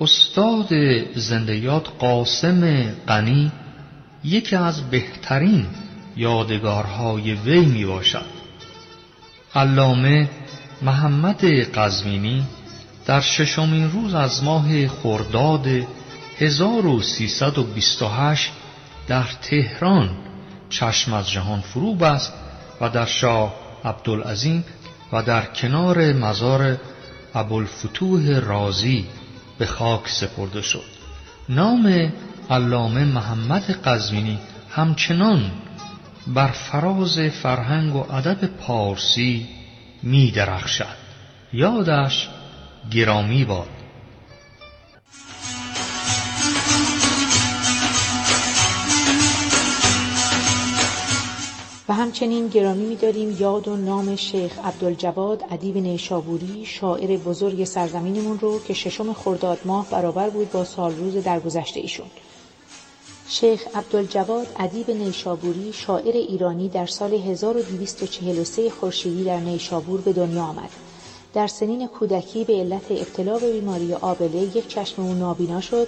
[0.01, 0.69] استاد
[1.15, 3.51] زندیات قاسم غنی
[4.23, 5.65] یکی از بهترین
[6.17, 8.25] یادگارهای وی می باشد.
[9.55, 10.29] علامه
[10.81, 12.43] محمد قزوینی
[13.05, 15.67] در ششمین روز از ماه خرداد
[16.39, 18.51] 1328
[19.07, 20.09] در تهران
[20.69, 22.33] چشم از جهان فرو بست
[22.81, 24.65] و در شاه عبدالعظیم
[25.11, 26.77] و در کنار مزار
[27.35, 29.05] ابوالفتوح رازی
[29.57, 30.95] به خاک سپرده شد.
[31.49, 32.13] نام
[32.49, 34.39] علامه محمد قزوینی
[34.71, 35.51] همچنان
[36.27, 39.47] بر فراز فرهنگ و ادب پارسی
[40.03, 40.95] می درخشد
[41.53, 42.29] یادش
[42.91, 43.74] گرامی باد.
[52.05, 53.37] همچنین گرامی می‌داریم.
[53.39, 59.89] یاد و نام شیخ عبدالجواد ادیب نیشابوری شاعر بزرگ سرزمینمون رو که ششم خرداد ماه
[59.89, 62.05] برابر بود با سال روز درگذشته ایشون.
[63.27, 70.69] شیخ عبدالجواد ادیب نیشابوری شاعر ایرانی در سال 1243 خورشیدی در نیشابور به دنیا آمد.
[71.33, 75.87] در سنین کودکی به علت ابتلا به بیماری آبله یک چشم او نابینا شد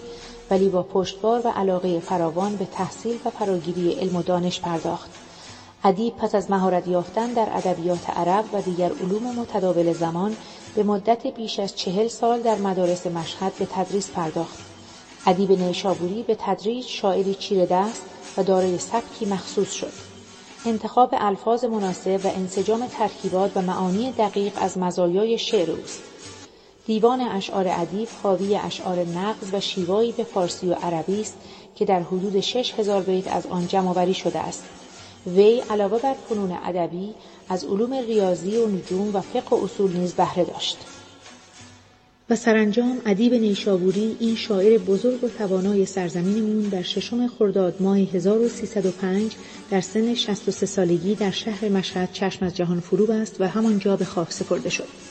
[0.50, 5.27] ولی با پشتوار و علاقه فراوان به تحصیل و فراگیری علم و دانش پرداخت.
[5.88, 10.38] ادیب پس از مهارت یافتن در ادبیات عرب و دیگر علوم متداول زمان
[10.76, 14.60] به مدت بیش از چهل سال در مدارس مشهد به تدریس پرداخت.
[15.26, 18.02] ادیب نیشابوری به تدریج شاعری چیره دست
[18.38, 19.94] و دارای سبکی مخصوص شد.
[20.66, 26.04] انتخاب الفاظ مناسب و انسجام ترکیبات و معانی دقیق از مزایای شعر اوست.
[26.86, 31.38] دیوان اشعار ادیب حاوی اشعار نقض و شیوایی به فارسی و عربی است
[31.76, 34.64] که در حدود شش هزار بیت از آن جمعآوری شده است.
[35.36, 37.14] وی علاوه بر فنون ادبی
[37.50, 40.78] از علوم ریاضی و نجوم و فقه و اصول نیز بهره داشت.
[42.30, 49.32] و سرانجام ادیب نیشابوری این شاعر بزرگ و توانای سرزمینمون در ششم خرداد ماه 1305
[49.72, 54.06] در سن 63 سالگی در شهر مشهد چشم از جهان فرو بست و همانجا به
[54.06, 55.07] خاک سپرده شد.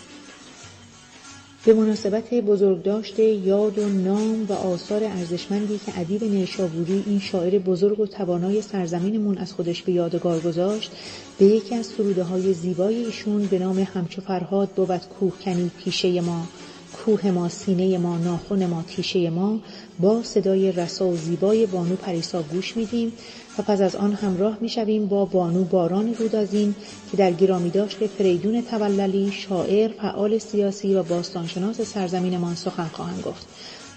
[1.67, 8.01] به مناسبت بزرگداشت یاد و نام و آثار ارزشمندی که ادیب نیشابوری این شاعر بزرگ
[8.01, 10.91] و توانای سرزمینمون از خودش به یادگار گذاشت
[11.39, 16.47] به یکی از سروده های زیبای ایشون به نام همچو فرهاد بود کوهکنی پیشه ما.
[16.93, 19.59] کوه ما سینه ما ناخن ما تیشه ما.
[20.01, 23.12] با صدای رسا و زیبای بانو پریسا گوش میدیم.
[23.59, 26.75] و پس از آن همراه می‌شویم با بانو باران رودازین
[27.11, 33.47] که در گرامی داشت فریدون توللی شاعر فعال سیاسی و باستانشناس سرزمینمان سخن خواهند گفت.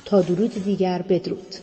[0.05, 1.55] تا درود دیگر بدرود.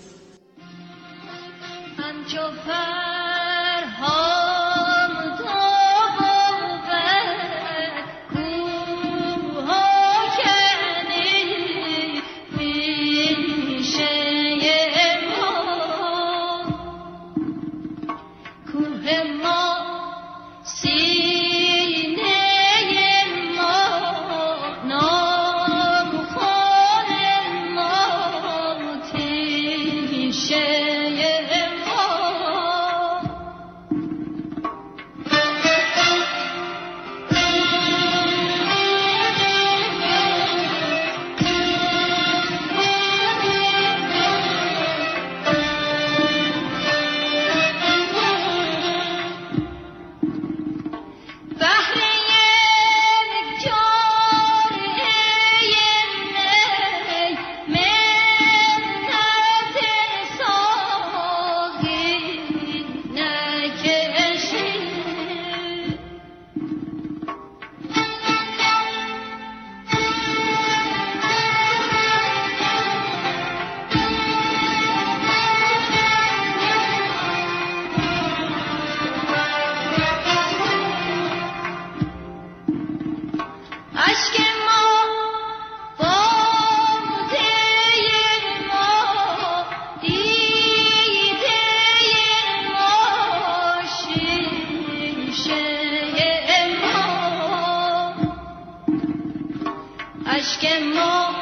[100.27, 100.65] اشک
[100.95, 101.35] ما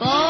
[0.00, 0.29] با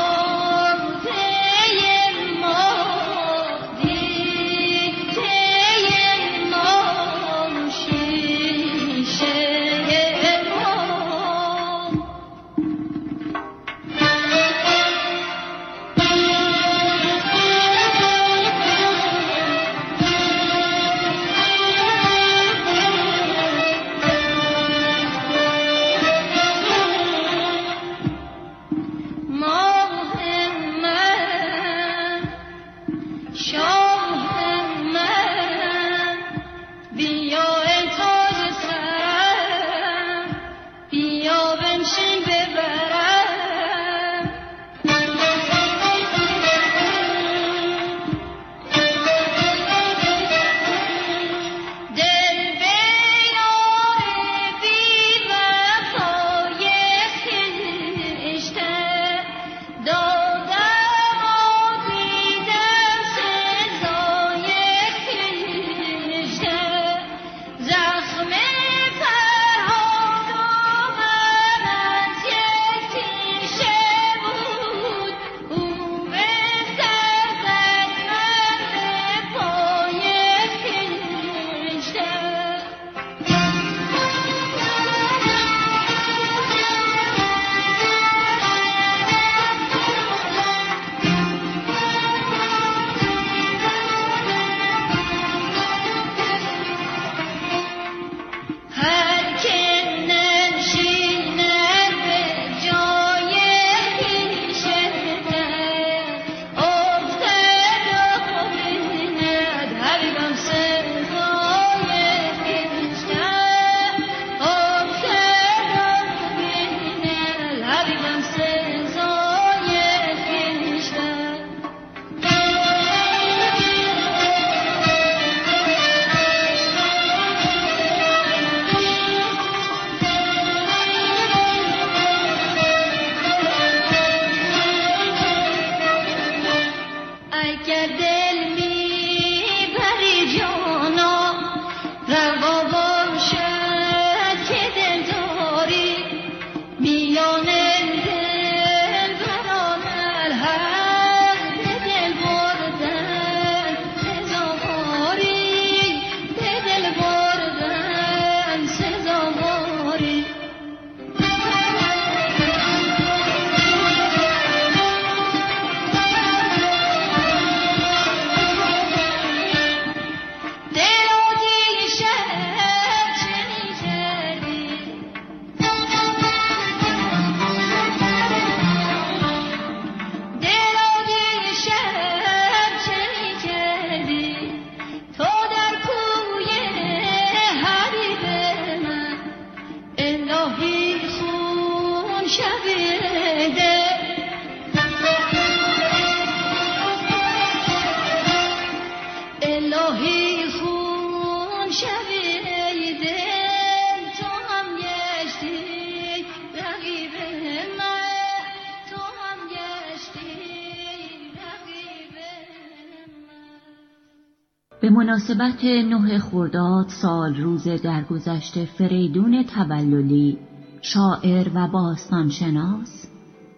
[215.40, 220.38] مناسبت نه خرداد سال روز درگذشت فریدون توللی
[220.82, 223.06] شاعر و باستانشناس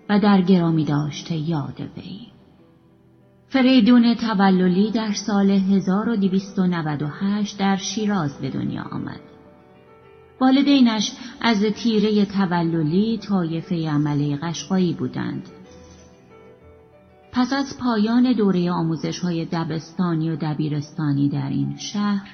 [0.08, 2.20] و در گرامی داشته یاد وی
[3.48, 9.20] فریدون توللی در سال 1298 در شیراز به دنیا آمد.
[10.40, 15.48] والدینش از تیره توللی طایفه عمله قشقایی بودند.
[17.34, 22.28] پس از پایان دوره آموزش های دبستانی و دبیرستانی در این شهر،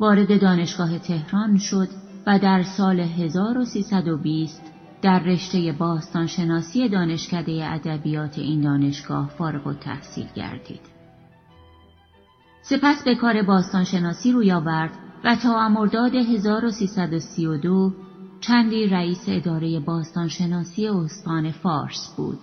[0.00, 1.88] وارد دانشگاه تهران شد
[2.26, 4.62] و در سال 1320
[5.02, 10.80] در رشته باستانشناسی دانشکده ادبیات این دانشگاه فارغ التحصیل گردید.
[12.62, 14.90] سپس به کار باستانشناسی روی آورد
[15.24, 17.92] و تا مرداد 1332
[18.40, 22.38] چندی رئیس اداره باستانشناسی استان فارس بود.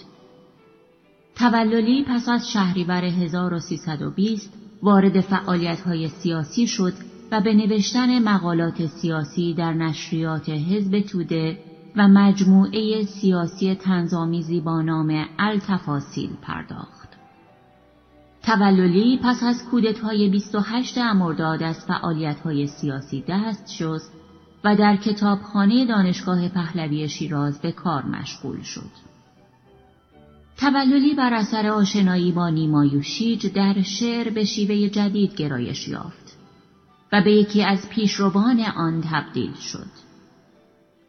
[1.42, 6.94] توللی پس از شهریور 1320 وارد فعالیت‌های سیاسی شد
[7.32, 11.58] و به نوشتن مقالات سیاسی در نشریات حزب توده
[11.96, 17.10] و مجموعه سیاسی تنظامیزی با نام التفاصیل پرداخت.
[18.44, 24.12] توللی پس از کودتای 28 امرداد از فعالیت‌های سیاسی دست شست
[24.64, 29.11] و در کتابخانه دانشگاه پهلوی شیراز به کار مشغول شد.
[30.62, 36.38] توللی بر اثر آشنایی با نیمایوشیج در شعر به شیوه جدید گرایش یافت
[37.14, 39.88] و به یکی از پیشروان آن تبدیل شد.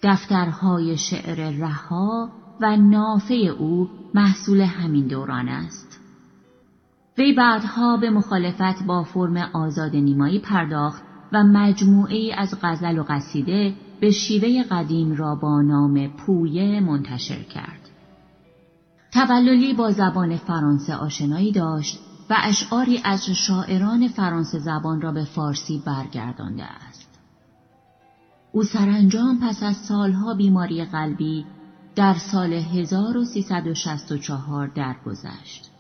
[0.03, 2.29] دفترهای شعر رها
[2.61, 6.01] و نافه او محصول همین دوران است.
[7.19, 13.75] وی بعدها به مخالفت با فرم آزاد نیمایی پرداخت و مجموعه از غزل و قصیده
[14.01, 17.82] به شیوه قدیم را با نام پویه منتشر کرد.
[19.13, 21.99] توللی با زبان فرانسه آشنایی داشت
[22.31, 27.21] و اشعاری از شاعران فرانسه زبان را به فارسی برگردانده است.
[28.53, 31.47] او سرانجام پس از سالها بیماری قلبی
[31.95, 35.71] در سال 1364 درگذشت.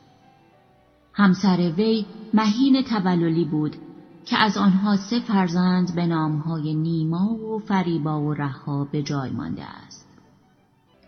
[1.14, 3.76] همسر وی مهین توللی بود
[4.24, 9.64] که از آنها سه فرزند به نامهای نیما و فریبا و رها به جای مانده
[9.64, 10.02] است.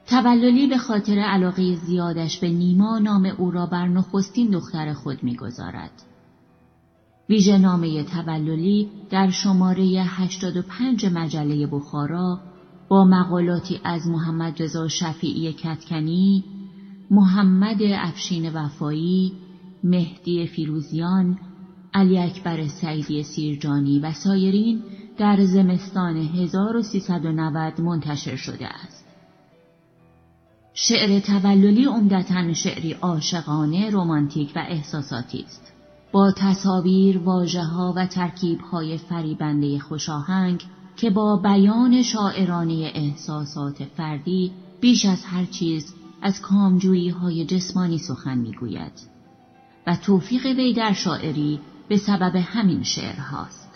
[0.07, 5.91] توللی به خاطر علاقه زیادش به نیما نام او را بر نخستین دختر خود می‌گذارد.
[7.29, 12.41] ویژه نامه توللی در شماره 85 مجله بخارا
[12.89, 16.45] با مقالاتی از محمد رضا شفیعی کتکنی،
[17.11, 19.33] محمد افشین وفایی،
[19.85, 21.39] مهدی فیروزیان،
[21.95, 24.83] علی اکبر سعیدی سیرجانی و سایرین
[25.19, 29.04] در زمستان 1390 منتشر شده است.
[30.77, 35.73] شعر توللی عمدتا شعری عاشقانه، رمانتیک و احساساتی است.
[36.13, 40.65] با تصاویر، واجه ها و ترکیب های فریبنده خوشاهنگ
[40.97, 48.39] که با بیان شاعرانه احساسات فردی بیش از هر چیز از کامجویی های جسمانی سخن
[48.39, 48.93] می‌گوید
[49.87, 53.71] و توفیق وی در شاعری به سبب همین شعر هاست.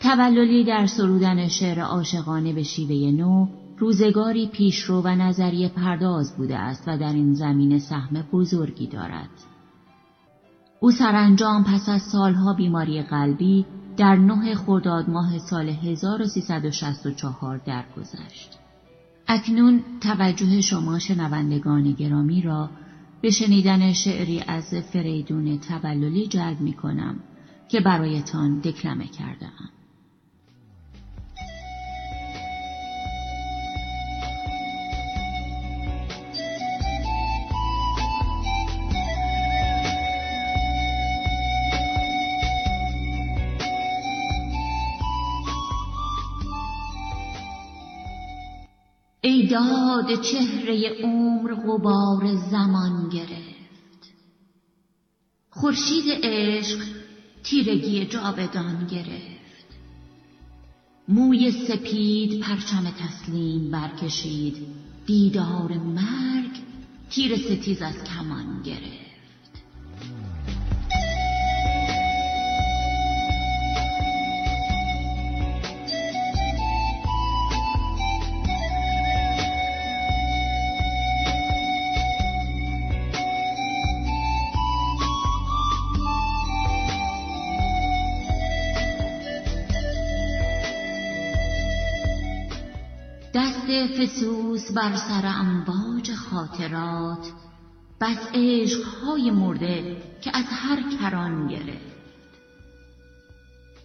[0.00, 3.46] توللی در سرودن شعر عاشقانه به شیوه نو
[3.78, 9.30] روزگاری پیشرو و نظریه پرداز بوده است و در این زمینه سهم بزرگی دارد.
[10.80, 13.66] او سرانجام پس از سالها بیماری قلبی
[13.96, 18.58] در نه خرداد ماه سال 1364 درگذشت.
[19.28, 22.70] اکنون توجه شما شنوندگان گرامی را
[23.22, 27.16] به شنیدن شعری از فریدون توللی جلب می کنم
[27.68, 29.77] که برایتان دکلمه کردم.
[49.48, 54.12] داد چهره عمر غبار زمان گرفت.
[55.50, 56.78] خورشید عشق
[57.42, 59.38] تیرگی جاودان گرفت.
[61.08, 64.56] موی سپید پرچم تسلیم برکشید.
[65.06, 66.50] دیدار مرگ
[67.10, 69.07] تیر ستیز از کمان گرفت.
[93.86, 97.32] فسوس بر سر امواج خاطرات
[98.00, 101.98] بس عشقهای مرده که از هر کران گرفت.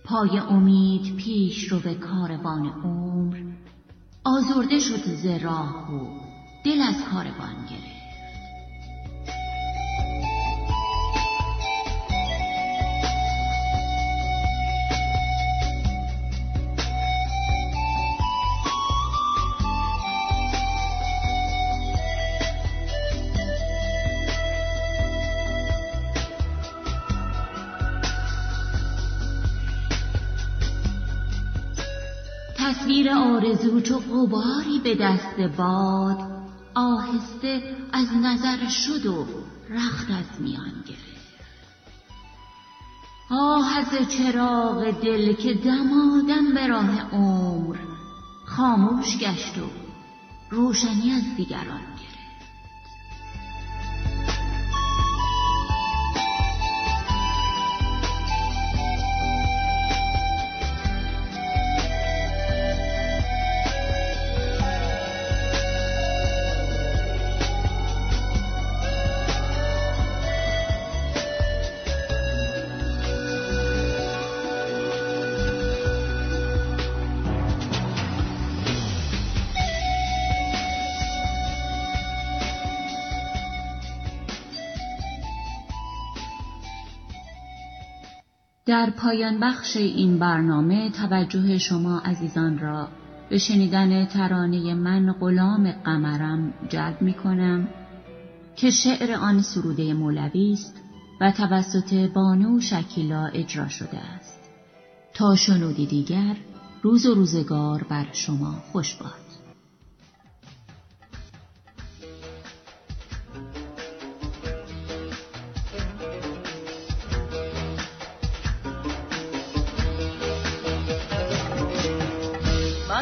[0.03, 3.37] پای امید پیش رو به کاروان عمر
[4.23, 6.19] آزرده شد ز راه و
[6.65, 7.92] دل از کاروان گرفت.
[32.63, 36.17] تصویر آرزو چو غباری به دست باد
[36.75, 39.25] آهسته از نظر شد و
[39.69, 41.13] رخت از میان گرفت.
[43.31, 47.75] آه از چراغ دل که دمادم به راه عمر
[48.45, 49.69] خاموش گشت و
[50.51, 51.92] روشنی از دیگران
[88.83, 92.87] در پایان بخش این برنامه توجه شما عزیزان را
[93.29, 97.67] به شنیدن ترانه من غلام قمرم جلب می کنم
[98.55, 100.81] که شعر آن سروده مولوی است
[101.21, 104.51] و توسط بانو شکیلا اجرا شده است.
[105.13, 106.35] تا شنودی دیگر
[106.81, 109.22] روز و روزگار بر شما خوش باد.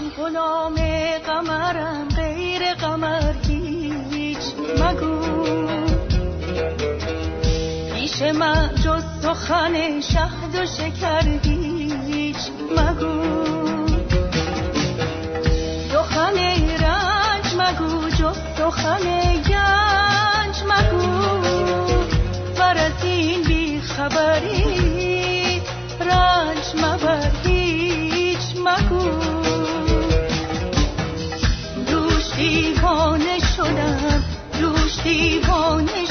[0.10, 0.76] غلام
[1.28, 4.38] قمرم غیر قمر هیچ.
[4.80, 5.22] مگو.
[7.94, 12.38] پیش من جز سخن شهد و شکر هیچ.
[12.78, 13.22] مگو.
[15.92, 16.38] سخن
[16.84, 19.04] رنج مگو جز سخن
[19.50, 21.08] گنج مگو.
[22.60, 25.62] بر از این بی خبری
[26.00, 28.56] رنج مبر هیچ.
[28.56, 29.41] مگو.
[32.82, 34.24] دیوانه شدم
[34.62, 36.11] روش دیوانه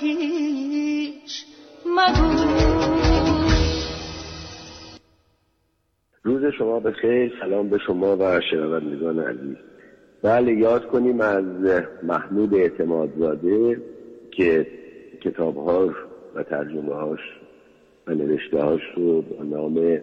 [0.00, 1.44] هیچ
[1.86, 2.46] مگو
[6.22, 9.56] روز شما به خیر سلام به شما و شنوندگان عزیز.
[10.22, 11.44] بله یاد کنیم از
[12.02, 13.82] محمود اعتمادزاده
[14.30, 14.66] که
[15.22, 15.94] کتابهاش
[16.34, 17.20] و ترجمه هاش
[18.06, 20.00] و نوشته هاش رو با نام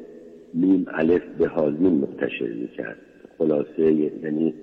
[0.54, 2.98] میم الف به حازین منتشر می‌کرد.
[3.38, 4.54] خلاصه یعنی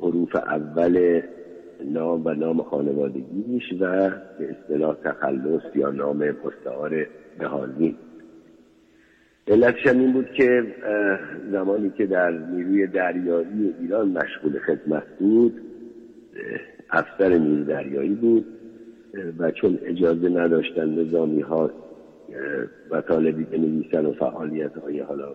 [0.00, 1.22] حروف اول
[1.84, 7.06] نام و نام خانوادگیش و به اصطلاح تخلص یا نام مستعار
[7.38, 7.96] به حازین
[9.48, 10.62] علتش این بود که
[11.52, 15.60] زمانی که در نیروی دریایی ایران مشغول خدمت بود
[16.90, 18.46] افسر نیروی دریایی بود
[19.38, 21.70] و چون اجازه نداشتن نظامی ها
[22.90, 25.34] و طالبی بنویسن و فعالیت های حالا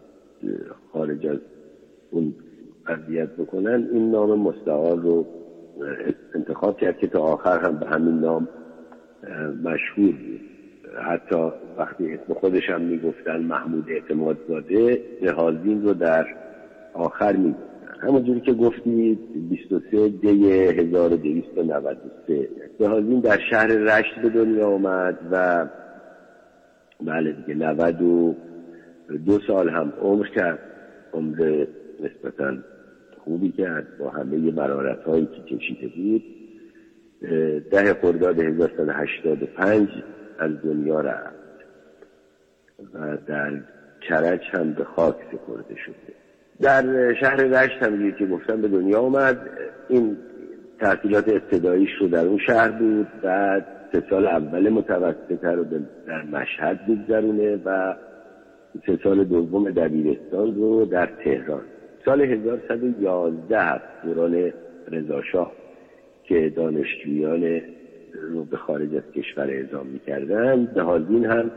[0.94, 1.40] خارج از
[2.12, 2.34] اون
[2.88, 5.26] قضیت بکنن این نام مستعار رو
[6.36, 8.48] انتخاب کرد که تا آخر هم به همین نام
[9.64, 10.42] مشهور بود.
[11.04, 16.26] حتی وقتی اسم خودش هم می‌گفتن محمود اعتماد زاده نهازین رو در
[16.94, 17.70] آخر می‌گفتن.
[18.02, 19.20] همونجوری که گفتید
[19.50, 22.50] 23 دی 1293
[22.80, 25.66] نهازین در شهر رشت به دنیا آمد و
[27.06, 30.60] بله دیگه 92 سال هم عمر کرد
[31.14, 31.66] عمر
[32.00, 32.58] نسبتا
[33.30, 36.24] خوبی کرد با همه مرارت هایی که کشیده بود.
[37.72, 39.90] ده خرداد 1185
[40.40, 41.36] از دنیا رفت
[42.94, 43.62] و در
[44.02, 46.14] کرج هم به خاک سپرده شده.
[46.62, 49.50] در شهر رشت هم که گفتم به دنیا آمد.
[49.90, 50.18] این
[50.80, 53.08] تحصیلات ابتداییش رو در اون شهر بود.
[53.24, 55.66] بعد سه سال اول متوسطه رو
[56.08, 57.96] در مشهد بگذرونه و
[58.86, 61.64] سه سال دوم دبیرستان رو در تهران.
[62.06, 64.52] سال 1111 دوران
[64.92, 65.52] رضاشاه
[66.24, 67.62] که دانشجویان
[68.14, 71.52] رو به خارج از کشور اعزام می‌کردن به حالین هم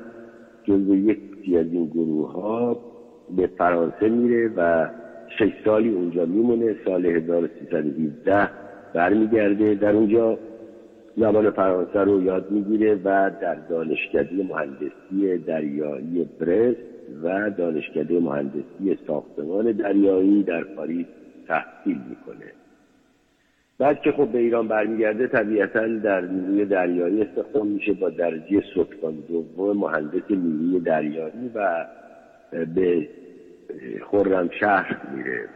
[0.65, 2.79] جزو یکی از این گروه ها
[3.37, 4.89] به فرانسه میره و
[5.39, 8.49] شش سالی اونجا میمونه سال 1317
[8.95, 9.75] برمیگرده.
[9.75, 10.39] در اونجا
[11.17, 16.92] زبان فرانسه رو یاد می‌گیره و در دانشکده مهندسی دریایی برست
[17.23, 21.07] و دانشکده مهندسی ساختمان دریایی در پاریس
[21.49, 22.53] تحصیل می‌کنه.
[23.79, 29.15] بعد که خب به ایران برمیگرده طبیعتا در نیروی دریایی استخدام میشه با درجه سلطان
[29.29, 31.87] دوم مهندس نیروی دریایی و
[32.75, 33.09] به
[34.11, 35.49] خرم شهر میره.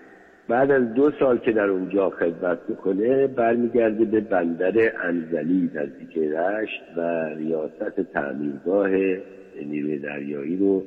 [0.48, 4.72] بعد از دو سال که در اونجا خدمت می‌کنه برمیگرده به بندر
[5.04, 7.00] انزلی نزدیک رشت و
[7.36, 8.90] ریاست تعمیرگاه
[9.66, 10.82] نیروی دریایی رو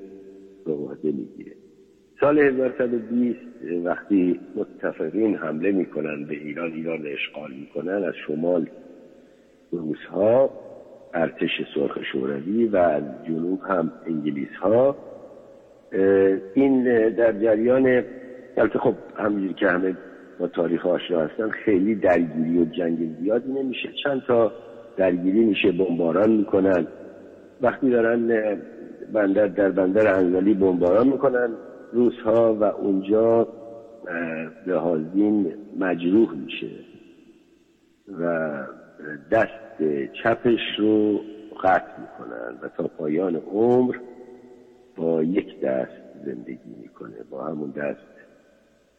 [0.66, 0.72] به
[1.04, 1.56] می‌گیره.
[2.20, 3.40] سال 1920
[3.84, 8.70] وقتی متفقین حمله می‌کنن به ایران ایران اشغال می‌کنن از شمال
[9.72, 10.50] روس ها
[11.14, 14.96] ارتش سرخ شوروی و از جنوب هم انگلیس ها
[16.54, 18.04] این در جریان
[18.58, 19.96] البته خب همینجوری که همه
[20.40, 23.90] با تاریخ آشنا هستن خیلی درگیری و جنگ زیادی نمیشه.
[24.04, 24.52] چند تا
[24.98, 26.88] درگیری میشه بمباران می‌کنن.
[27.62, 28.58] وقتی دارن
[29.14, 31.50] بندر در بندر انزلی بمباران می‌کنن.
[31.94, 33.48] روس ها و اونجا
[34.68, 36.70] لحاظین مجروح میشه
[38.20, 38.50] و
[39.32, 39.84] دست
[40.24, 41.22] چپش رو
[41.64, 43.96] قطع می‌کنن و تا پایان عمر
[44.96, 45.92] با یک دست
[46.26, 47.16] زندگی می‌کنه.
[47.30, 48.00] با همون دست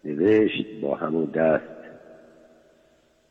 [0.04, 1.64] نوشت با همون دست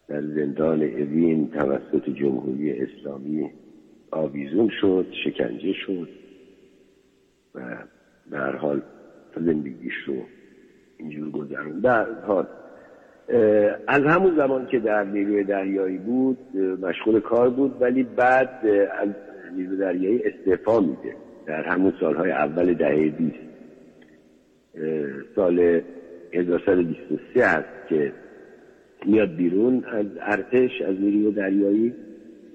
[0.07, 3.49] در زندان اوین توسط جمهوری اسلامی
[4.11, 6.18] آویزون شد شکنجه شد.
[7.55, 7.59] و
[8.31, 8.81] هر حال
[9.35, 10.15] زندگیش رو
[10.97, 12.47] اینجور گذرون در حال
[13.87, 16.37] از همون زمان که در نیروی دریایی بود
[16.81, 18.65] مشغول کار بود ولی بعد
[18.99, 19.09] از
[19.55, 21.15] نیروی دریایی استعفا میده.
[21.45, 23.35] در همون سالهای اول دهه 20
[25.35, 25.81] سال
[26.33, 28.13] 1923 هست که
[29.05, 31.93] میاد بیرون از ارتش از نیروی دریایی.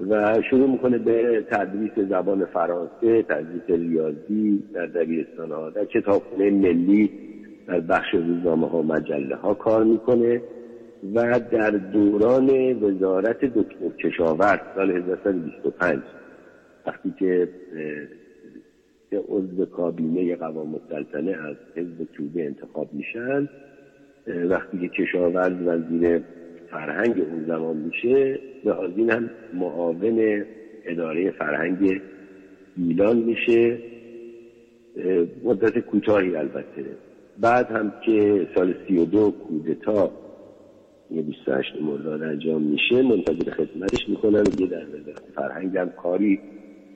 [0.00, 7.10] و شروع می‌کنه به تدریس زبان فرانسه تدریس ریاضی در دبیرستان ها در کتابخونه ملی
[7.66, 10.42] در بخش روزنامه ها مجله ها کار می‌کنه
[11.14, 12.50] و در دوران
[12.82, 16.02] وزارت دکتر کشاورز سال 1925
[16.86, 17.48] وقتی که
[19.28, 23.48] عضو کابینه قوام السلطنه از حزب توبه انتخاب میشن
[24.26, 26.22] وقتی که کشاورز وزیر
[26.70, 30.44] فرهنگ اون زمان میشه به این هم معاون
[30.84, 32.00] اداره فرهنگ
[32.76, 33.78] ایلان میشه.
[35.44, 36.84] مدت کوتاهی البته.
[37.40, 40.10] بعد هم که سال سی و دو کودتا
[41.10, 46.40] یه 28 مرداد انجام میشه منتظر خدمتش می‌کنن یه در وزارت فرهنگ هم کاری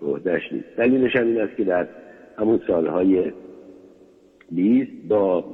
[0.03, 0.67] عهدهش نیست.
[0.77, 1.89] دلیلش هم این است که در
[2.39, 3.33] همون سالهای
[4.51, 5.45] 20 با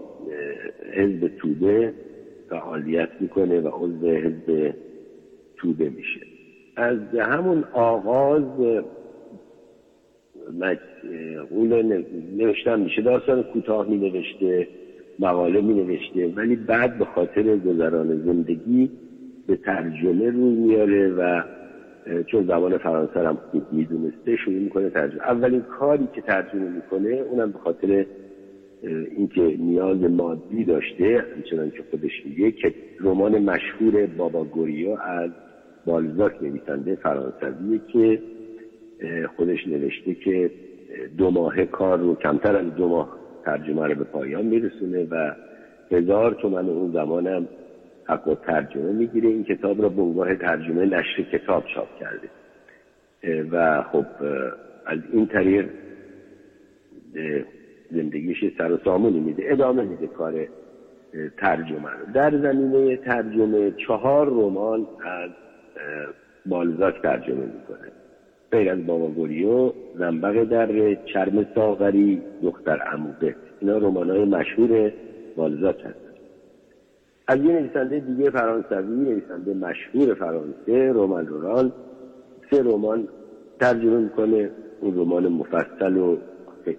[0.92, 1.94] حزب توده
[2.50, 4.74] فعالیت می‌کنه و عضو حزب
[5.64, 6.20] توده میشه.
[6.76, 8.42] از همون آغاز
[11.50, 11.72] اون
[12.36, 13.02] نوشتم میشه.
[13.02, 14.68] داستان کوتاه می نوشته
[15.18, 18.90] مقاله می نوشته ولی بعد به خاطر گذران زندگی
[19.46, 21.42] به ترجمه روی میاره و
[22.26, 25.22] چون زبان فرانسه هم خوب می‌دونسته شروع می‌کنه ترجمه.
[25.22, 28.06] اولین کاری که ترجمه می‌کنه اونم به خاطر
[29.16, 35.30] اینکه نیاز مادی داشته همچنان که خودش میگه که رمان مشهور بابا گوریا از
[35.86, 38.22] بالزاک نویسنده فرانسویه که
[39.36, 40.50] خودش نوشته که
[41.18, 45.32] دو ماه کار رو کمتر از دو ماه ترجمه رو به پایان میرسونه و
[45.90, 47.48] هزار تومن اون زمانم
[48.04, 49.28] حق و ترجمه می‌گیره.
[49.28, 52.28] این کتاب را به عنوان ترجمه نشر کتاب چاپ کرده.
[53.50, 54.06] و خب
[54.86, 55.68] از این طریق
[57.90, 59.42] زندگیش سر و سامونی میده.
[59.46, 60.48] ادامه میده کار
[61.38, 62.12] ترجمه رو.
[62.14, 65.30] در زمینه ترجمه چهار رمان از
[66.46, 67.92] بالزاک ترجمه می‌کنه.
[68.52, 74.92] غیر از بابا گوریو زنبق در چرم ساغری دختر عموده اینا رمان های مشهور
[75.36, 76.04] بالزاک هست
[77.28, 81.72] از یه نویسنده دیگه فرانسوی نویسنده مشهور فرانسه رومن رورال.
[82.50, 83.08] سه رمان
[83.60, 84.50] ترجمه می‌کنه.
[84.80, 86.16] اون رمان مفصل و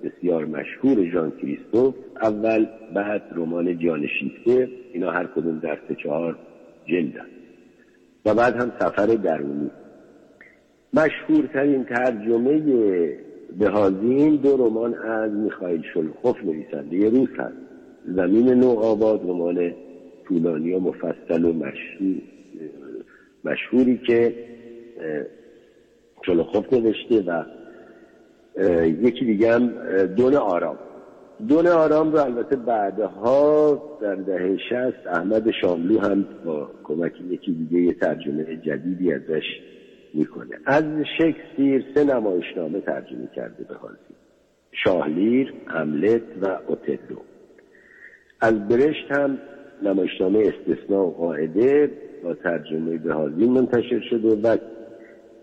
[0.03, 2.65] بسیار مشهور ژان کریستوف اول
[2.95, 4.69] بعد رمان جان شیفته.
[4.93, 6.37] اینا هر کدوم در سه چهار
[6.85, 7.25] جلدن
[8.25, 9.71] و بعد هم سفر درونی.
[10.93, 12.61] مشهورترین ترجمه
[13.59, 17.55] بهازین دو رمان از میخایل شلخوف نویسنده روس هست.
[18.05, 19.73] زمین نو آباد رمان
[20.27, 22.21] طولانی و مفصل و مشهور
[23.45, 24.35] مشهوری که
[26.25, 27.43] شلخوف نوشته و
[28.85, 29.67] یکی دیگه هم
[30.05, 30.77] دون آرام.
[31.47, 37.93] دون آرام رو البته بعدها در دهه شست احمد شاملو هم با کمک یکی دیگه
[37.93, 39.43] ترجمه جدیدی ازش
[40.13, 40.55] می‌کنه.
[40.65, 40.83] از
[41.17, 43.95] شکسپیر سه نمایشنامه ترجمه کرده به حالی.
[44.83, 47.17] شاهلیر، حملت و اوتلو.
[48.41, 49.37] از برشت هم
[49.83, 51.91] نمایشنامه استثناء و قاعده
[52.23, 53.13] با ترجمه به
[53.47, 54.57] منتشر شده و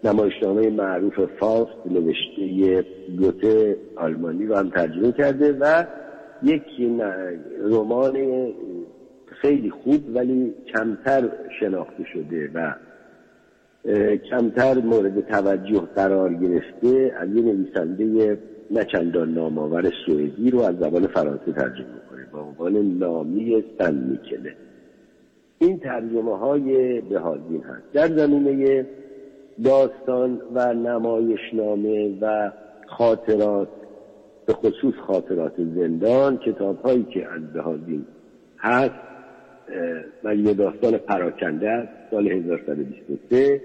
[0.04, 2.84] نمایشنامه معروف فاست نوشته
[3.18, 5.84] گوته آلمانی رو هم ترجمه کرده و
[6.42, 6.62] یک
[7.60, 8.16] رمان
[9.26, 11.28] خیلی خوب ولی کمتر
[11.60, 12.74] شناخته شده و
[14.30, 17.14] کمتر مورد توجه قرار گرفته.
[17.18, 18.38] از یه نویسنده
[18.70, 24.56] نه چندان نامآور سوئدی رو از زبان فرانسه ترجمه می‌کنه با عنوان نامی سن میکله.
[25.58, 27.92] این ترجمه های بهازین هست.
[27.92, 28.86] در زمینه
[29.64, 32.50] داستان و نمایشنامه و
[32.86, 33.68] خاطرات
[34.46, 38.04] به خصوص خاطرات زندان کتاب هایی که از بهازین
[38.58, 38.94] هست
[40.24, 43.60] مجموع داستان پراکنده است سال 1123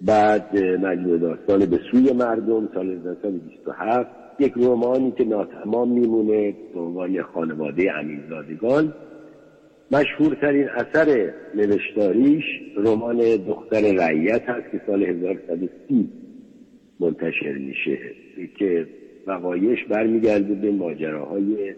[0.00, 7.22] بعد مجموع داستان به سوی مردم سال 1927 یک رومانی که ناتمام میمونه به عنوان
[7.22, 8.94] خانواده امیرزادگان.
[9.92, 12.44] مشهورترین اثر نوشتاریش
[12.76, 16.08] رمان دختر رعیت هست که سال 1130
[17.00, 17.98] منتشر میشه
[18.58, 18.86] که
[19.26, 21.74] وقایش برمیگرده به ماجراهای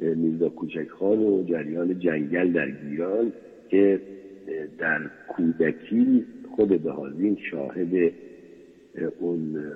[0.00, 3.32] میرزا کوچک خان و جریان جنگل در گیران
[3.70, 4.00] که
[4.78, 6.24] در کودکی
[6.56, 8.12] خود بهازین شاهد
[9.20, 9.72] اون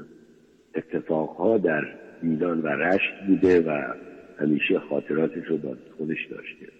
[0.74, 1.84] اتفاقها در
[2.22, 3.94] میدان و رشت بوده و
[4.38, 6.77] همیشه خاطراتش رو با خودش داشته.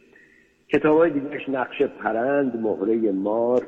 [0.72, 3.66] کتاب های دیگرش نقش پرند مهره مار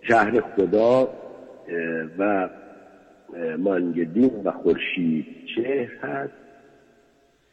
[0.00, 1.08] شهر خدا
[2.18, 2.48] و
[3.58, 6.32] مانگدین و خورشید چهر هست.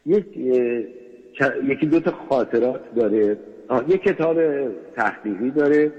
[0.05, 0.37] یک
[1.63, 3.37] یکی دو تا خاطرات داره.
[3.87, 4.37] یک کتاب
[4.95, 5.91] تحقیقی داره.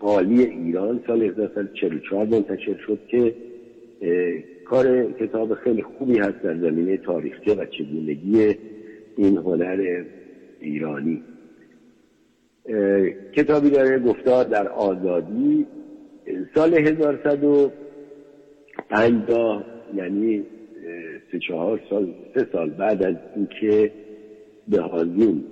[0.00, 3.34] قالی ایران سال 1944 منتشر شد که
[4.64, 8.54] کار کتاب خیلی خوبی هست در زمینه تاریخچه و چگونگی
[9.16, 10.04] این هنر
[10.60, 11.22] ایرانی.
[13.36, 15.66] کتابی داره گفتار در آزادی
[16.54, 20.44] سال 1150 یعنی
[21.32, 23.92] سه چهار سال سه سال بعد از اینکه
[24.68, 25.44] بهازین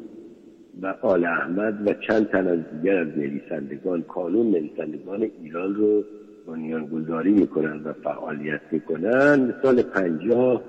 [0.83, 6.05] و آل احمد و چند تن از دیگر از نویسندگان کانون نویسندگان ایران رو
[6.47, 10.63] بنیان گذاری می‌کنن و فعالیت می‌کنن سال پنجاه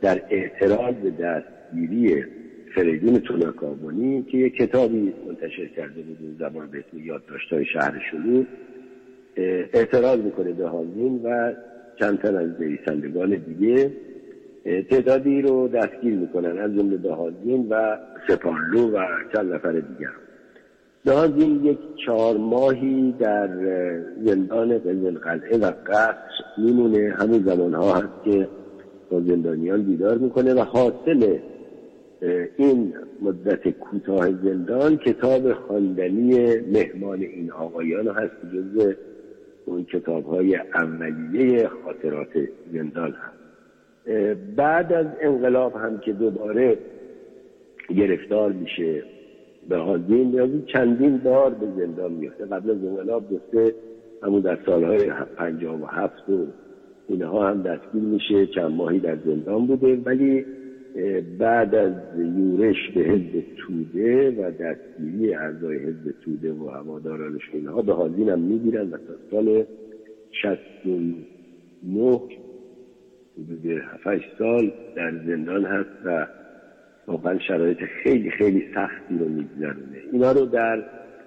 [0.00, 2.24] در اعتراض به دستگیری
[2.74, 8.44] فریدون تونکابونی که یک کتابی منتشر کرده بود اون زمان به اسم یادداشت‌های شهر شلو
[9.72, 11.52] اعتراض می‌کنه به هازین و
[11.98, 13.90] چند تن از نویسندگان دیگه
[14.90, 17.96] تعدادی رو دستگیر می‌کنن از جمله بهازین و
[18.28, 18.98] سپانلو و
[19.36, 20.10] چند نفر دیگر.
[21.04, 23.48] بهازین یک چهار ماهی در
[24.24, 26.14] زندان قلعه قلعه و قصر
[26.58, 27.14] میمونه.
[27.18, 28.48] همون زمان ها هست که
[29.10, 31.38] با زندانیان دیدار می‌کنه و حاصل
[32.56, 38.94] این مدت کوتاه زندان کتاب خواندنی مهمان این آقایان هست جز
[39.64, 42.28] اون کتاب های اولیه خاطرات
[42.72, 43.42] زندان هست
[44.56, 46.78] بعد از انقلاب هم که دوباره
[47.96, 49.02] گرفتار میشه
[49.68, 53.74] به حاضین یعنی چندین بار به زندان میفته قبل از انقلاب گفته
[54.22, 56.46] همون در سالهای پنجاه و هفت و
[57.08, 59.96] اینها هم دستگیر میشه چند ماهی در زندان بوده.
[60.04, 60.44] ولی
[61.38, 67.94] بعد از یورش به حزب توده و دستگیری اعضای حزب توده و هوادارانش اینها به
[67.94, 69.64] حاضین هم می‌گیرن و تا سال
[70.42, 72.20] 69
[73.38, 73.66] حدود
[74.06, 76.26] 7 سال در زندان هست و
[77.06, 80.02] واقعا شرایط خیلی خیلی سختی رو میگذرونه.
[80.12, 80.84] اینا رو در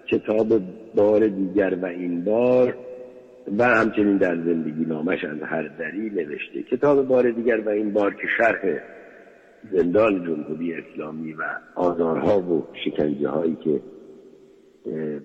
[0.07, 0.47] کتاب
[0.95, 2.75] بار دیگر و این بار
[3.57, 6.63] و همچنین در زندگی نامش از هر دری نوشته.
[6.63, 8.79] کتاب بار دیگر و این بار که شرح
[9.71, 11.43] زندان جمهوری اسلامی و
[11.75, 13.81] آزارها و شکنجه هایی که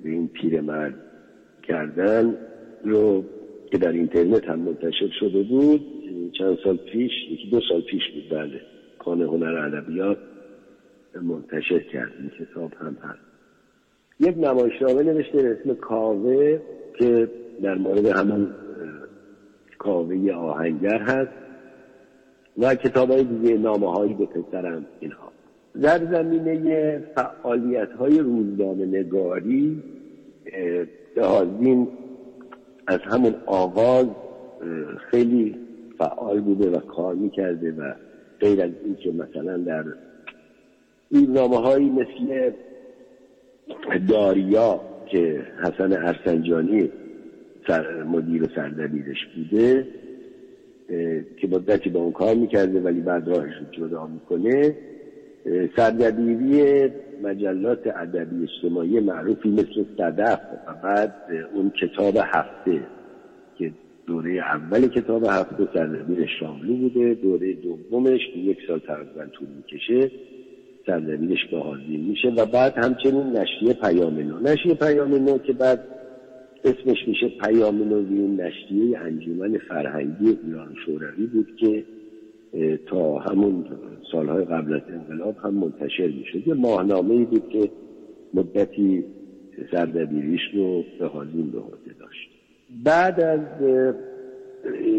[0.02, 0.94] به این پیرمرد
[1.62, 2.36] کردن
[2.84, 3.24] رو
[3.70, 5.80] که در اینترنت هم منتشر شده بود
[6.38, 8.60] چند سال پیش یکی دو سال پیش بود بله
[8.98, 10.18] کان هنر ادبیات
[11.22, 13.20] منتشر کرد این کتاب هم هست.
[14.20, 16.58] یک نمایشنامه نوشته اسم کاوه
[16.98, 17.28] که
[17.62, 18.54] در مورد همون
[19.78, 21.49] کاوه آهنگر هست.
[22.60, 25.32] و کتاب های دیگه نامه هایی به پسرم اینها.
[25.82, 29.82] در زمینه فعالیت های روزنامه نگاری
[31.16, 31.88] دهازین
[32.86, 34.06] از همون آغاز
[35.10, 35.56] خیلی
[35.98, 37.92] فعال بوده و کار می‌کرده و
[38.40, 39.84] غیر از این که مثلا در
[41.10, 42.50] روزنامه هایی مثل
[44.08, 46.90] داریا که حسن ارسنجانی
[48.06, 49.86] مدیر و سردبیرش بوده
[51.36, 54.74] که مدتی با اون کار می‌کرده ولی بعد راهش رو جدا می‌کنه
[55.76, 56.88] سردبیری
[57.22, 61.14] مجلات ادبی اجتماعی معروفی مثل صدف و بعد
[61.54, 62.80] اون کتاب هفته
[63.58, 63.72] که
[64.06, 70.10] دوره اول کتاب هفته سردبیر شاملو بوده دوره دومش که یک سال تقریبا طول می‌کشه
[70.86, 74.38] سردبیرش به میشه و بعد همچنین نشریه پیام نو.
[74.40, 75.80] نشریه پیام نو که بعد
[76.64, 81.84] اسمش میشه پیام نویون نشریه انجمن فرهنگی ایران شوروی بود که
[82.86, 83.64] تا همون
[84.12, 86.48] سالهای قبل از انقلاب هم منتشر می‌شد.
[86.48, 87.70] یه ماهنامه بود که
[88.34, 89.04] مدتی
[89.72, 92.30] سردبیریش رو به حاضین به عهده داشت.
[92.84, 93.40] بعد از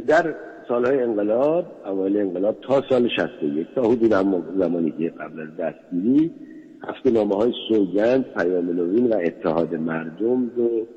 [0.08, 0.36] در
[0.68, 4.14] سالهای انقلاب اول انقلاب تا سال 61 تا حدود
[4.58, 6.32] زمانی که قبل از دستگیری
[6.84, 10.88] هفته نامه های سوگند پیام نوین و اتحاد مردم رو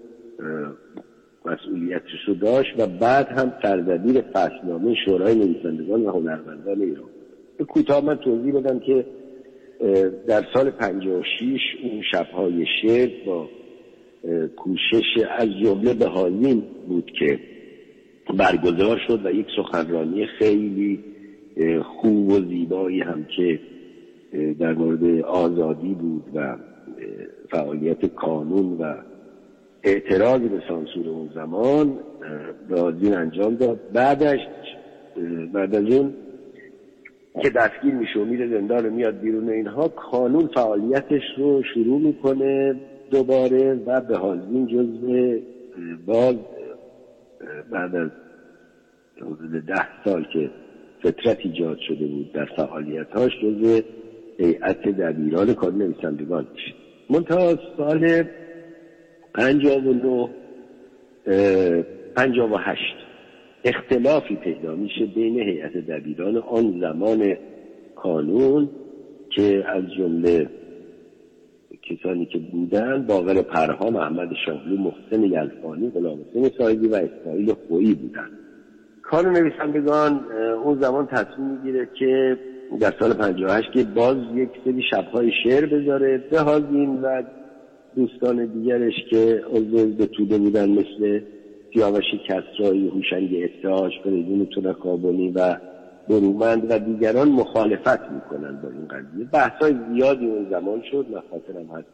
[1.45, 7.09] مسئولیتش رو داشت و بعد هم سردبیر فصلنامه شورای نویسندگان و هنرمندان ایران.
[7.59, 9.07] به کوتاه من توضیح بدم که
[10.27, 13.49] در سال 56 اون شبهای شعر با
[14.57, 16.07] کوشش از جمله به
[16.89, 17.39] بود که
[18.39, 21.05] برگزار شد و یک سخنرانی خیلی
[21.85, 23.61] خوب و زیبایی هم که
[24.59, 26.57] در مورد آزادی بود و
[27.51, 28.95] فعالیت کانون و
[29.85, 31.99] اعتراض به سانسور اون زمان
[32.69, 33.81] رازین انجام داد.
[33.93, 34.41] بعدش
[35.53, 36.15] بعد از اون
[37.43, 42.75] که دستگیر میشه و میره زندان میاد بیرون اینها کانون فعالیتش رو شروع می‌کنه
[43.11, 45.39] دوباره و به حاضین جزو
[46.07, 46.35] باز
[47.71, 48.11] بعد از
[49.17, 50.51] حدود ده سال که
[51.03, 53.81] فطرت ایجاد شده بود در فعالیتهاش جزو
[54.39, 56.75] هیئت دبیران کانون نویسندگان میشه.
[57.11, 58.25] منتها سال
[59.35, 60.29] پنجاب و نو
[62.17, 62.97] پنجاب و هشت.
[63.65, 67.37] اختلافی پیدا میشه بین هیئت دبیران آن زمان
[67.97, 68.69] کانون
[69.31, 70.49] که از جمله
[71.83, 77.95] کسانی که بودن باقر پرها محمد شاهلو محسن یلفانی غلام حسین سایدی و اسماعیل خویی
[77.95, 78.31] بودن.
[79.03, 80.21] کار نویسندگان
[80.65, 82.39] اون زمان تصمیم می‌گیره که
[82.81, 87.23] در سال 58 که باز یک سری شبهای شعر بذاره به هازین و
[87.97, 91.21] دوستان دیگرش که عضو به توده بودن مثل
[91.75, 95.57] سیاوش کسرایی هوشنگ اتحاش فریدون تونکابونی و
[96.09, 99.25] برومند و دیگران مخالفت می‌کنن با این قضیه.
[99.33, 101.89] بحث های زیادی اون زمان شد من خاطرم هست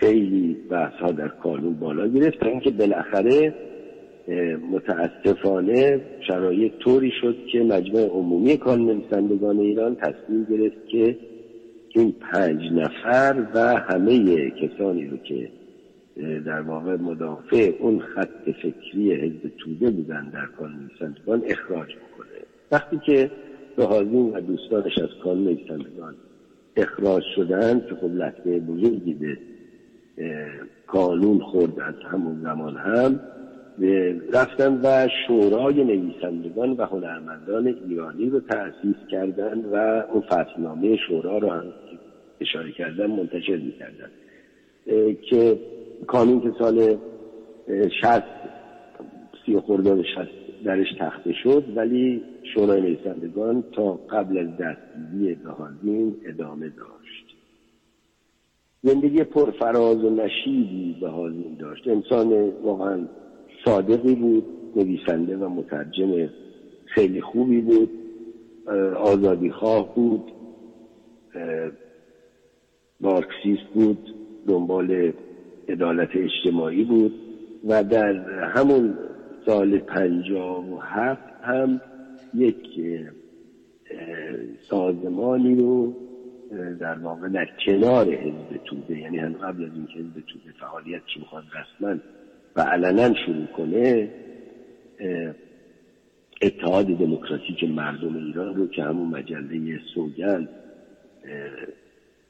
[0.00, 3.54] خیلی بحث ها در کانون بالا گرفت تا اینکه بالاخره
[4.72, 9.02] متاسفانه شرایط طوری شد که مجمع عمومی کانون
[9.60, 11.16] ایران تصمیم گرفت که
[11.96, 15.50] این پنج نفر و همه کسانی رو که
[16.46, 22.28] در واقع مدافع اون خط فکری حزب توده بودن در کانون نویسندگان اخراج بکنه.
[22.72, 23.30] وقتی که
[23.78, 26.14] هازین و دوستانش از کانون نویسندگان
[26.76, 29.38] اخراج شدن که خب لطمه بزرگی به
[30.86, 33.20] قانون خورد از همون زمان هم
[34.32, 41.50] رفتن و شورای نویسندگان و هنرمندان ایرانی رو تأسیس کردن و اون فصلنامه شورا رو
[41.50, 41.64] هم
[42.40, 44.10] اشاره کردن منتشر می‌کردن.
[45.28, 45.58] که
[46.08, 46.98] قانون که سال
[48.00, 48.48] شست
[49.46, 56.68] سی خرداد شست درش تخته شد ولی شورای نویسندگان تا قبل از دستگیری بهازین ادامه
[56.68, 57.36] داشت.
[58.82, 61.88] زندگی پرفراز و نشیدی بهازین داشت.
[61.88, 62.32] انسان
[62.62, 63.08] واقعا
[63.64, 66.30] صادقی بود نویسنده و مترجم
[66.84, 67.90] خیلی خوبی بود
[68.96, 70.30] آزادی خواه بود
[73.00, 74.14] مارکسیست بود
[74.46, 75.12] دنبال
[75.68, 77.14] عدالت اجتماعی بود
[77.64, 78.14] و در
[78.44, 78.98] همون
[79.46, 81.80] سال پنجاه و هفت هم
[82.34, 82.68] یک
[84.70, 85.94] سازمانی رو
[86.80, 91.20] در واقع در کنار حزب توده یعنی هم قبل از اینکه حزب توده فعالیت چی
[91.20, 92.00] می‌خواد رسما
[92.56, 94.08] و علنا شروع کنه
[96.42, 100.48] اتحاد دموکراتیک مردم ایران رو که همون مجله سوگند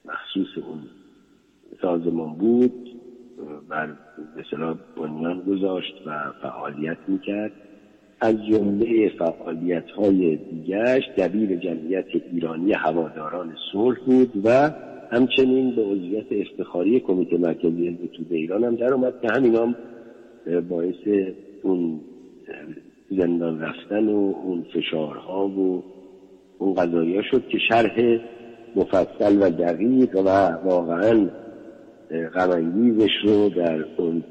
[0.04, 0.80] مخصوص اون
[1.82, 2.88] سازمان بود
[3.68, 3.88] بر
[4.36, 7.52] مثلا بنیان گذاشت و فعالیت می‌کرد.
[8.20, 14.70] از جمله فعالیت های دیگرش دبیر جمعیت ایرانی هواداران صلح بود و
[15.10, 19.74] همچنین به عضویت افتخاری کمیته مرکزی حزب توده ایران هم در اومد که همین هم
[20.68, 21.28] باعث
[21.62, 22.00] اون
[23.10, 25.82] زندان رفتن و اون فشارها و
[26.58, 28.18] اون قضایی شد که شرح
[28.76, 30.28] مفصل و دقیق و
[30.64, 31.28] واقعا
[32.34, 34.24] غمانگیزش رو در اون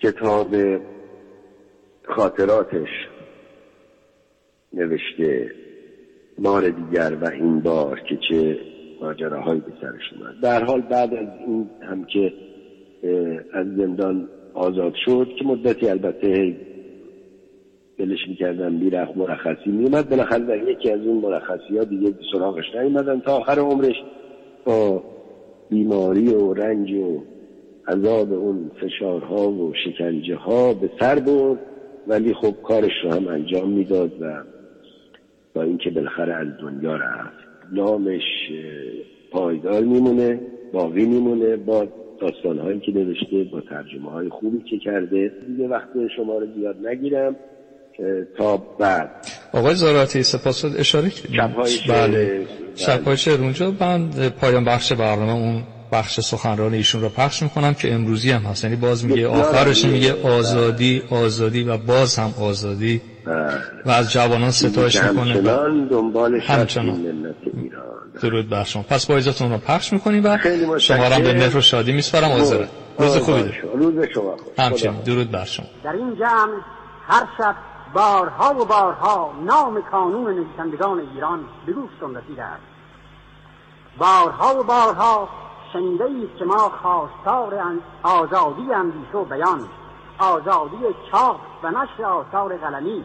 [0.00, 0.56] کتاب
[2.04, 2.88] خاطراتش
[4.72, 5.50] نوشته.
[6.38, 8.58] بار دیگر و این بار که چه
[9.00, 10.40] ماجراهایی به سرش اومد.
[10.42, 12.32] در حال بعد از این هم که
[13.52, 16.56] از زندان آزاد شد که مدتی البته
[17.98, 19.70] دلش می‌کردن میرخ مرخصی.
[19.70, 23.96] میومد بالاخره در یکی از اون مرخصی ها دیگه سراغش نیومدن تا آخر عمرش.
[24.64, 25.02] با
[25.70, 27.22] بیماری و رنج و
[27.88, 31.58] عذاب اون فشارها و شکنجه ها به سر برد.
[32.06, 34.42] ولی خب کارش رو هم انجام می‌داد و
[35.54, 37.42] با اینکه بالاخره از دنیا رفت.
[37.72, 38.22] نامش
[39.30, 40.40] پایدار میمونه
[40.72, 41.86] باقی میمونه با
[42.20, 45.32] داستان هایی که نوشته با ترجمه های خوبی که کرده.
[45.46, 47.36] دیگه وقت شما رو زیاد نگیرم.
[48.38, 49.10] تا بعد.
[49.52, 50.64] آقای زاراتی سپاس.
[50.64, 51.54] اشاره کردیم
[51.88, 52.46] بله.
[52.76, 53.40] شبهای شعر.
[53.40, 54.10] اونجا من
[54.40, 55.62] پایان بخش برنامه اون
[55.92, 58.64] بخش سخنران ایشون رو پخش می‌کنم که امروزی هم هست.
[58.64, 63.00] یعنی باز میگه آخرش میگه آزادی آزادی و باز هم آزادی.
[63.86, 65.40] و از جوانان ستایش می‌کنه.
[65.90, 67.34] دنبال همچنان.
[68.22, 68.82] درود بر شما.
[68.82, 70.38] پس با رو پخش می‌کنیم و
[70.78, 72.28] شما را به مهر و شادی میسپارم.
[72.28, 73.38] حاضره روز خوبی.
[73.38, 75.66] دارم روز شما همچنین درود بر شما.
[75.84, 76.52] در این جمع
[77.08, 77.54] هر شب
[77.94, 82.62] بارها و بارها نام کانون نویسندگان ایران به گوشتون رسیده است.
[83.98, 85.28] بارها و بارها
[85.72, 87.60] شنیده ایست که ما خواستار
[88.02, 89.68] آزادی اندیشه و بیان.
[90.18, 90.76] آزادی
[91.10, 93.04] چاپ و نشر آثار قلمی.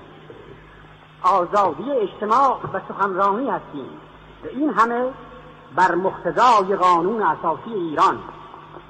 [1.23, 3.89] آزادی اجتماع و سخنرانی هستیم.
[4.43, 5.09] و این همه
[5.75, 8.19] بر مقتضای قانون اساسی ایران.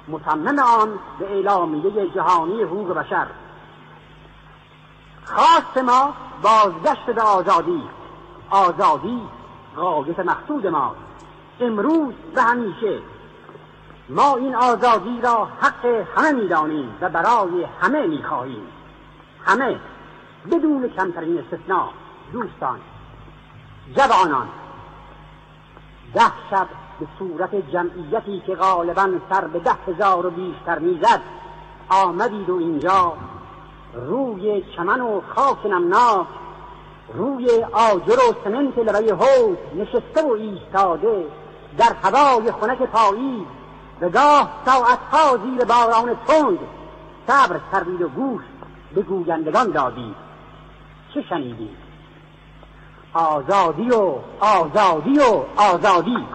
[0.08, 3.26] متمم آن به اعلامیه جهانی حقوق بشر.
[5.34, 7.82] خواست ما بازگشت به آزادی.
[8.50, 9.22] آزادی
[9.76, 10.94] غایت مقصود ما.
[11.60, 12.98] امروز و همیشه.
[14.08, 15.84] ما این آزادی را حق
[16.16, 18.66] همه می‌دانیم و برای همه می‌خواهیم.
[19.44, 19.80] همه
[20.50, 21.88] بدون کمترین استثناء
[22.32, 22.80] دوستان
[23.96, 24.48] جوانان.
[26.14, 26.66] ده شب
[27.00, 31.20] به صورت جمعیتی که غالبا سر به ده هزار و بیشتر می‌زد
[31.90, 33.12] آمدید و اینجا
[33.94, 36.26] روی چمن و خاک نمناک
[37.14, 41.26] روی آجر و سمنت لبه حوز نشسته و ایستاده
[41.78, 43.46] در هوای خنک پایی
[44.00, 46.58] به گاه ساعتها زیر باران تند
[47.26, 48.42] صبر کردید و گوش
[48.94, 50.16] به گویندگان دادید
[51.14, 51.88] چه شنیدید
[53.14, 56.26] آزادی و آزادی و آزادی.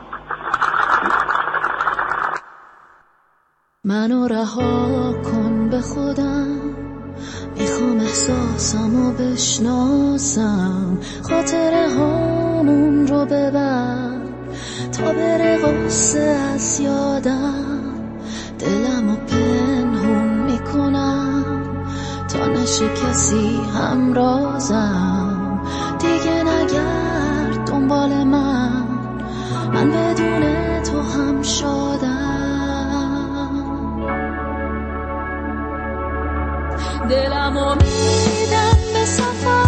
[3.84, 6.63] منو رها کن به خودم.
[7.60, 10.98] می‌خوام احساسم و بشناسم.
[11.22, 14.18] خاطر هامون رو ببر
[14.92, 17.84] تا بره غصه از یادم.
[18.60, 21.46] دلم و پنهون می‌کنم
[22.28, 25.62] تا نشه کسی همرازم.
[26.00, 28.84] دیگه نگرد دنبال من.
[29.74, 30.44] من بدون
[30.84, 32.33] تو هم شادم.
[37.08, 39.63] de la moneda me.